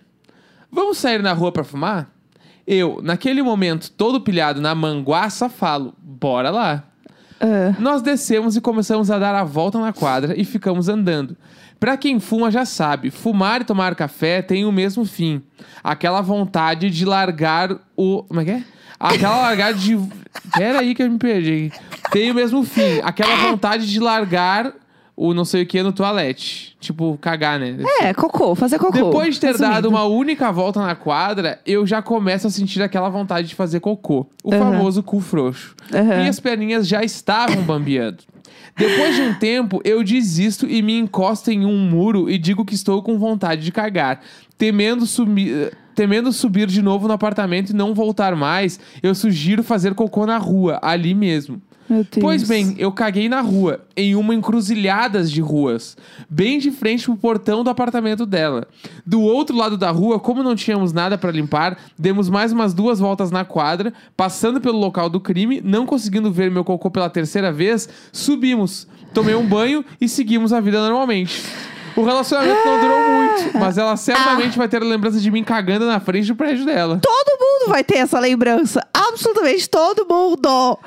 Vamos 0.71 0.99
sair 0.99 1.23
na 1.23 1.33
rua 1.33 1.51
pra 1.51 1.63
fumar? 1.63 2.11
Eu, 2.67 2.99
naquele 3.01 3.41
momento, 3.41 3.89
todo 3.89 4.21
pilhado 4.21 4.61
na 4.61 4.75
manguaça, 4.75 5.49
falo: 5.49 5.95
Bora 5.97 6.51
lá. 6.51 6.83
Nós 7.79 8.01
descemos 8.01 8.55
e 8.55 8.61
começamos 8.61 9.11
a 9.11 9.19
dar 9.19 9.35
a 9.35 9.43
volta 9.43 9.79
na 9.79 9.91
quadra 9.91 10.39
e 10.39 10.45
ficamos 10.45 10.87
andando. 10.87 11.35
Pra 11.85 11.97
quem 11.97 12.19
fuma 12.19 12.49
já 12.49 12.65
sabe, 12.65 13.11
fumar 13.11 13.61
e 13.61 13.63
tomar 13.63 13.93
café 13.93 14.41
tem 14.41 14.65
o 14.65 14.71
mesmo 14.71 15.05
fim. 15.05 15.43
Aquela 15.83 16.19
vontade 16.19 16.89
de 16.89 17.05
largar 17.05 17.77
o. 17.95 18.23
Como 18.23 18.41
é 18.41 18.45
que 18.45 18.49
é? 18.49 18.63
Aquela 18.99 19.37
largada 19.37 19.75
de. 19.75 19.95
Pera 20.57 20.79
aí 20.79 20.95
que 20.95 21.03
eu 21.03 21.11
me 21.11 21.19
perdi. 21.19 21.71
Tem 22.11 22.31
o 22.31 22.33
mesmo 22.33 22.63
fim. 22.63 22.99
Aquela 23.03 23.35
vontade 23.35 23.85
de 23.87 23.99
largar 23.99 24.73
o 25.15 25.31
não 25.31 25.45
sei 25.45 25.61
o 25.61 25.65
que 25.67 25.83
no 25.83 25.93
toalete. 25.93 26.75
Tipo, 26.79 27.19
cagar, 27.21 27.59
né? 27.59 27.77
É, 28.01 28.15
cocô, 28.15 28.55
fazer 28.55 28.79
cocô. 28.79 28.91
Depois 28.91 29.35
de 29.35 29.41
ter 29.41 29.47
Resumindo. 29.51 29.75
dado 29.75 29.87
uma 29.87 30.05
única 30.05 30.51
volta 30.51 30.83
na 30.83 30.95
quadra, 30.95 31.59
eu 31.67 31.85
já 31.85 32.01
começo 32.01 32.47
a 32.47 32.49
sentir 32.49 32.81
aquela 32.81 33.09
vontade 33.09 33.47
de 33.47 33.53
fazer 33.53 33.79
cocô. 33.79 34.25
O 34.43 34.51
Aham. 34.51 34.71
famoso 34.71 35.03
cu 35.03 35.19
frouxo. 35.21 35.75
Aham. 35.93 36.17
Minhas 36.17 36.39
perninhas 36.39 36.87
já 36.87 37.03
estavam 37.03 37.61
bambeando. 37.61 38.23
Depois 38.77 39.15
de 39.15 39.21
um 39.21 39.33
tempo, 39.33 39.81
eu 39.83 40.03
desisto 40.03 40.67
e 40.67 40.81
me 40.81 40.97
encosto 40.97 41.49
em 41.49 41.65
um 41.65 41.77
muro 41.89 42.29
e 42.29 42.37
digo 42.37 42.65
que 42.65 42.75
estou 42.75 43.01
com 43.01 43.17
vontade 43.17 43.63
de 43.63 43.71
cagar. 43.71 44.21
Temendo, 44.57 45.05
temendo 45.93 46.31
subir 46.33 46.67
de 46.67 46.81
novo 46.81 47.07
no 47.07 47.13
apartamento 47.13 47.69
e 47.69 47.75
não 47.75 47.93
voltar 47.93 48.35
mais, 48.35 48.79
eu 49.01 49.15
sugiro 49.15 49.63
fazer 49.63 49.93
cocô 49.93 50.25
na 50.25 50.37
rua, 50.37 50.79
ali 50.81 51.13
mesmo. 51.13 51.61
Pois 52.19 52.43
bem, 52.43 52.75
eu 52.77 52.91
caguei 52.91 53.29
na 53.29 53.41
rua, 53.41 53.85
em 53.95 54.15
uma 54.15 54.33
encruzilhadas 54.33 55.31
de 55.31 55.39
ruas, 55.39 55.95
bem 56.29 56.57
de 56.57 56.71
frente 56.71 57.05
pro 57.05 57.15
portão 57.15 57.63
do 57.63 57.69
apartamento 57.69 58.25
dela. 58.25 58.67
Do 59.05 59.21
outro 59.21 59.55
lado 59.55 59.77
da 59.77 59.91
rua, 59.91 60.19
como 60.19 60.41
não 60.41 60.55
tínhamos 60.55 60.91
nada 60.91 61.17
pra 61.17 61.31
limpar, 61.31 61.77
demos 61.97 62.29
mais 62.29 62.51
umas 62.51 62.73
duas 62.73 62.99
voltas 62.99 63.29
na 63.29 63.45
quadra, 63.45 63.93
passando 64.17 64.59
pelo 64.59 64.79
local 64.79 65.09
do 65.09 65.19
crime, 65.19 65.61
não 65.63 65.85
conseguindo 65.85 66.31
ver 66.31 66.49
meu 66.49 66.63
cocô 66.63 66.89
pela 66.89 67.09
terceira 67.09 67.51
vez, 67.51 67.87
subimos, 68.11 68.87
tomei 69.13 69.35
um 69.35 69.47
banho 69.47 69.85
e 70.01 70.09
seguimos 70.09 70.51
a 70.53 70.59
vida 70.59 70.79
normalmente. 70.79 71.43
O 71.95 72.03
relacionamento 72.03 72.59
não 72.65 72.81
durou 72.81 72.99
muito, 72.99 73.57
mas 73.57 73.77
ela 73.77 73.95
certamente 73.95 74.57
vai 74.57 74.67
ter 74.67 74.81
a 74.81 74.85
lembrança 74.85 75.17
de 75.17 75.31
mim 75.31 75.43
cagando 75.43 75.85
na 75.85 75.99
frente 75.99 76.27
do 76.27 76.35
prédio 76.35 76.65
dela. 76.65 76.99
Todo 77.01 77.39
mundo 77.39 77.69
vai 77.69 77.85
ter 77.85 77.99
essa 77.99 78.19
lembrança. 78.19 78.85
Absolutamente 78.93 79.69
todo 79.69 80.05
mundo. 80.05 80.77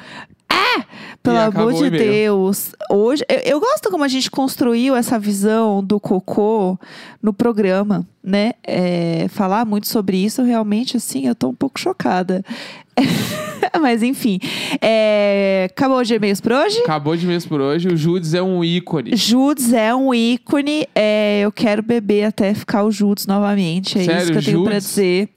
É! 0.76 0.84
Pelo 1.22 1.36
E 1.36 1.40
amor 1.40 1.72
de. 1.72 1.90
Deus. 1.90 2.72
Hoje, 2.90 3.24
eu, 3.28 3.38
eu 3.38 3.60
gosto 3.60 3.90
como 3.90 4.04
a 4.04 4.08
gente 4.08 4.30
construiu 4.30 4.94
essa 4.94 5.18
visão 5.18 5.82
do 5.82 5.98
cocô 5.98 6.78
no 7.22 7.32
programa, 7.32 8.06
né? 8.22 8.52
É, 8.66 9.26
falar 9.28 9.64
muito 9.64 9.88
sobre 9.88 10.16
isso, 10.16 10.42
realmente, 10.42 10.96
assim, 10.96 11.26
eu 11.26 11.34
tô 11.34 11.48
um 11.48 11.54
pouco 11.54 11.78
chocada. 11.78 12.44
Mas 13.80 14.02
enfim. 14.02 14.38
É, 14.80 15.68
acabou 15.70 16.02
de 16.02 16.14
e-mails 16.14 16.40
por 16.40 16.52
hoje? 16.52 16.78
Acabou 16.80 17.16
de 17.16 17.26
mês 17.26 17.46
por 17.46 17.60
hoje, 17.60 17.88
o 17.88 17.96
Judes 17.96 18.34
é 18.34 18.42
um 18.42 18.64
ícone. 18.64 19.14
Judes 19.16 19.72
é 19.72 19.94
um 19.94 20.14
ícone. 20.14 20.86
É, 20.94 21.40
eu 21.42 21.52
quero 21.52 21.82
beber 21.82 22.24
até 22.24 22.54
ficar 22.54 22.84
o 22.84 22.90
Judes 22.90 23.26
novamente. 23.26 23.98
É 23.98 24.04
Sério, 24.04 24.22
isso 24.22 24.32
que 24.32 24.38
eu 24.38 24.42
tenho 24.42 24.64
pra 24.64 24.78
dizer. 24.78 25.28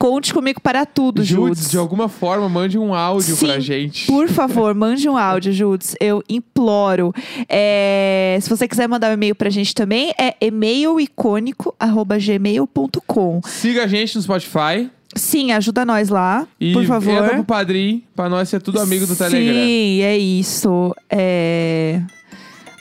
Conte 0.00 0.32
comigo 0.32 0.62
para 0.62 0.86
tudo, 0.86 1.22
Judes. 1.22 1.58
Judes, 1.58 1.70
de 1.70 1.76
alguma 1.76 2.08
forma, 2.08 2.48
mande 2.48 2.78
um 2.78 2.94
áudio 2.94 3.36
Sim, 3.36 3.46
pra 3.46 3.60
gente. 3.60 4.06
Por 4.06 4.28
favor, 4.28 4.74
mande 4.74 5.06
um 5.06 5.14
áudio, 5.14 5.52
Judes. 5.52 5.94
Eu 6.00 6.24
imploro. 6.26 7.12
É, 7.46 8.38
se 8.40 8.48
você 8.48 8.66
quiser 8.66 8.88
mandar 8.88 9.10
um 9.10 9.12
e-mail 9.12 9.34
pra 9.34 9.50
gente 9.50 9.74
também, 9.74 10.14
é 10.18 10.34
e-mailicônico.gmail.com. 10.40 13.40
Siga 13.44 13.84
a 13.84 13.86
gente 13.86 14.16
no 14.16 14.22
Spotify 14.22 14.88
Sim, 15.14 15.52
ajuda 15.52 15.84
nós 15.84 16.08
lá, 16.08 16.48
e 16.58 16.72
por 16.72 16.86
favor. 16.86 17.12
entra 17.12 17.34
pro 17.34 17.44
Padrim, 17.44 18.02
pra 18.16 18.30
nós 18.30 18.48
ser 18.48 18.62
tudo 18.62 18.80
amigo 18.80 19.06
do 19.06 19.14
Telegram. 19.14 19.52
Sim, 19.52 20.00
é 20.00 20.16
isso. 20.16 20.96
É... 21.10 22.00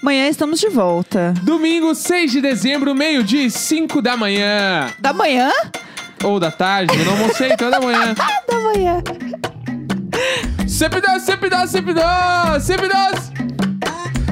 Amanhã 0.01 0.29
estamos 0.29 0.61
de 0.61 0.69
volta. 0.69 1.33
Domingo, 1.43 1.93
6 1.93 2.31
de 2.31 2.39
dezembro, 2.39 2.95
meio-dia 2.95 3.43
e 3.43 3.51
5 3.51 4.01
da 4.01 4.15
manhã. 4.15 4.87
Da 4.99 5.11
manhã? 5.11 5.51
Ou 6.23 6.39
da 6.39 6.51
tarde, 6.51 6.97
eu 6.97 7.05
não 7.05 7.13
almocei, 7.13 7.51
então 7.51 7.67
é 7.67 7.71
da 7.71 7.79
manhã. 7.79 8.15
Da 8.47 8.59
manhã. 8.59 9.03
Sempre 10.67 11.01
dá, 11.01 11.19
sempre 11.19 11.49
dá, 11.49 11.67
sempre 11.67 11.93
dá, 11.93 12.59
sempre 12.59 12.87
dá. 12.87 13.11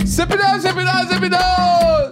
Sempre 0.05 0.37
dá, 0.37 0.59
sempre 0.59 0.85
dá, 0.85 1.05
sempre 1.07 1.29
dá. 1.29 2.11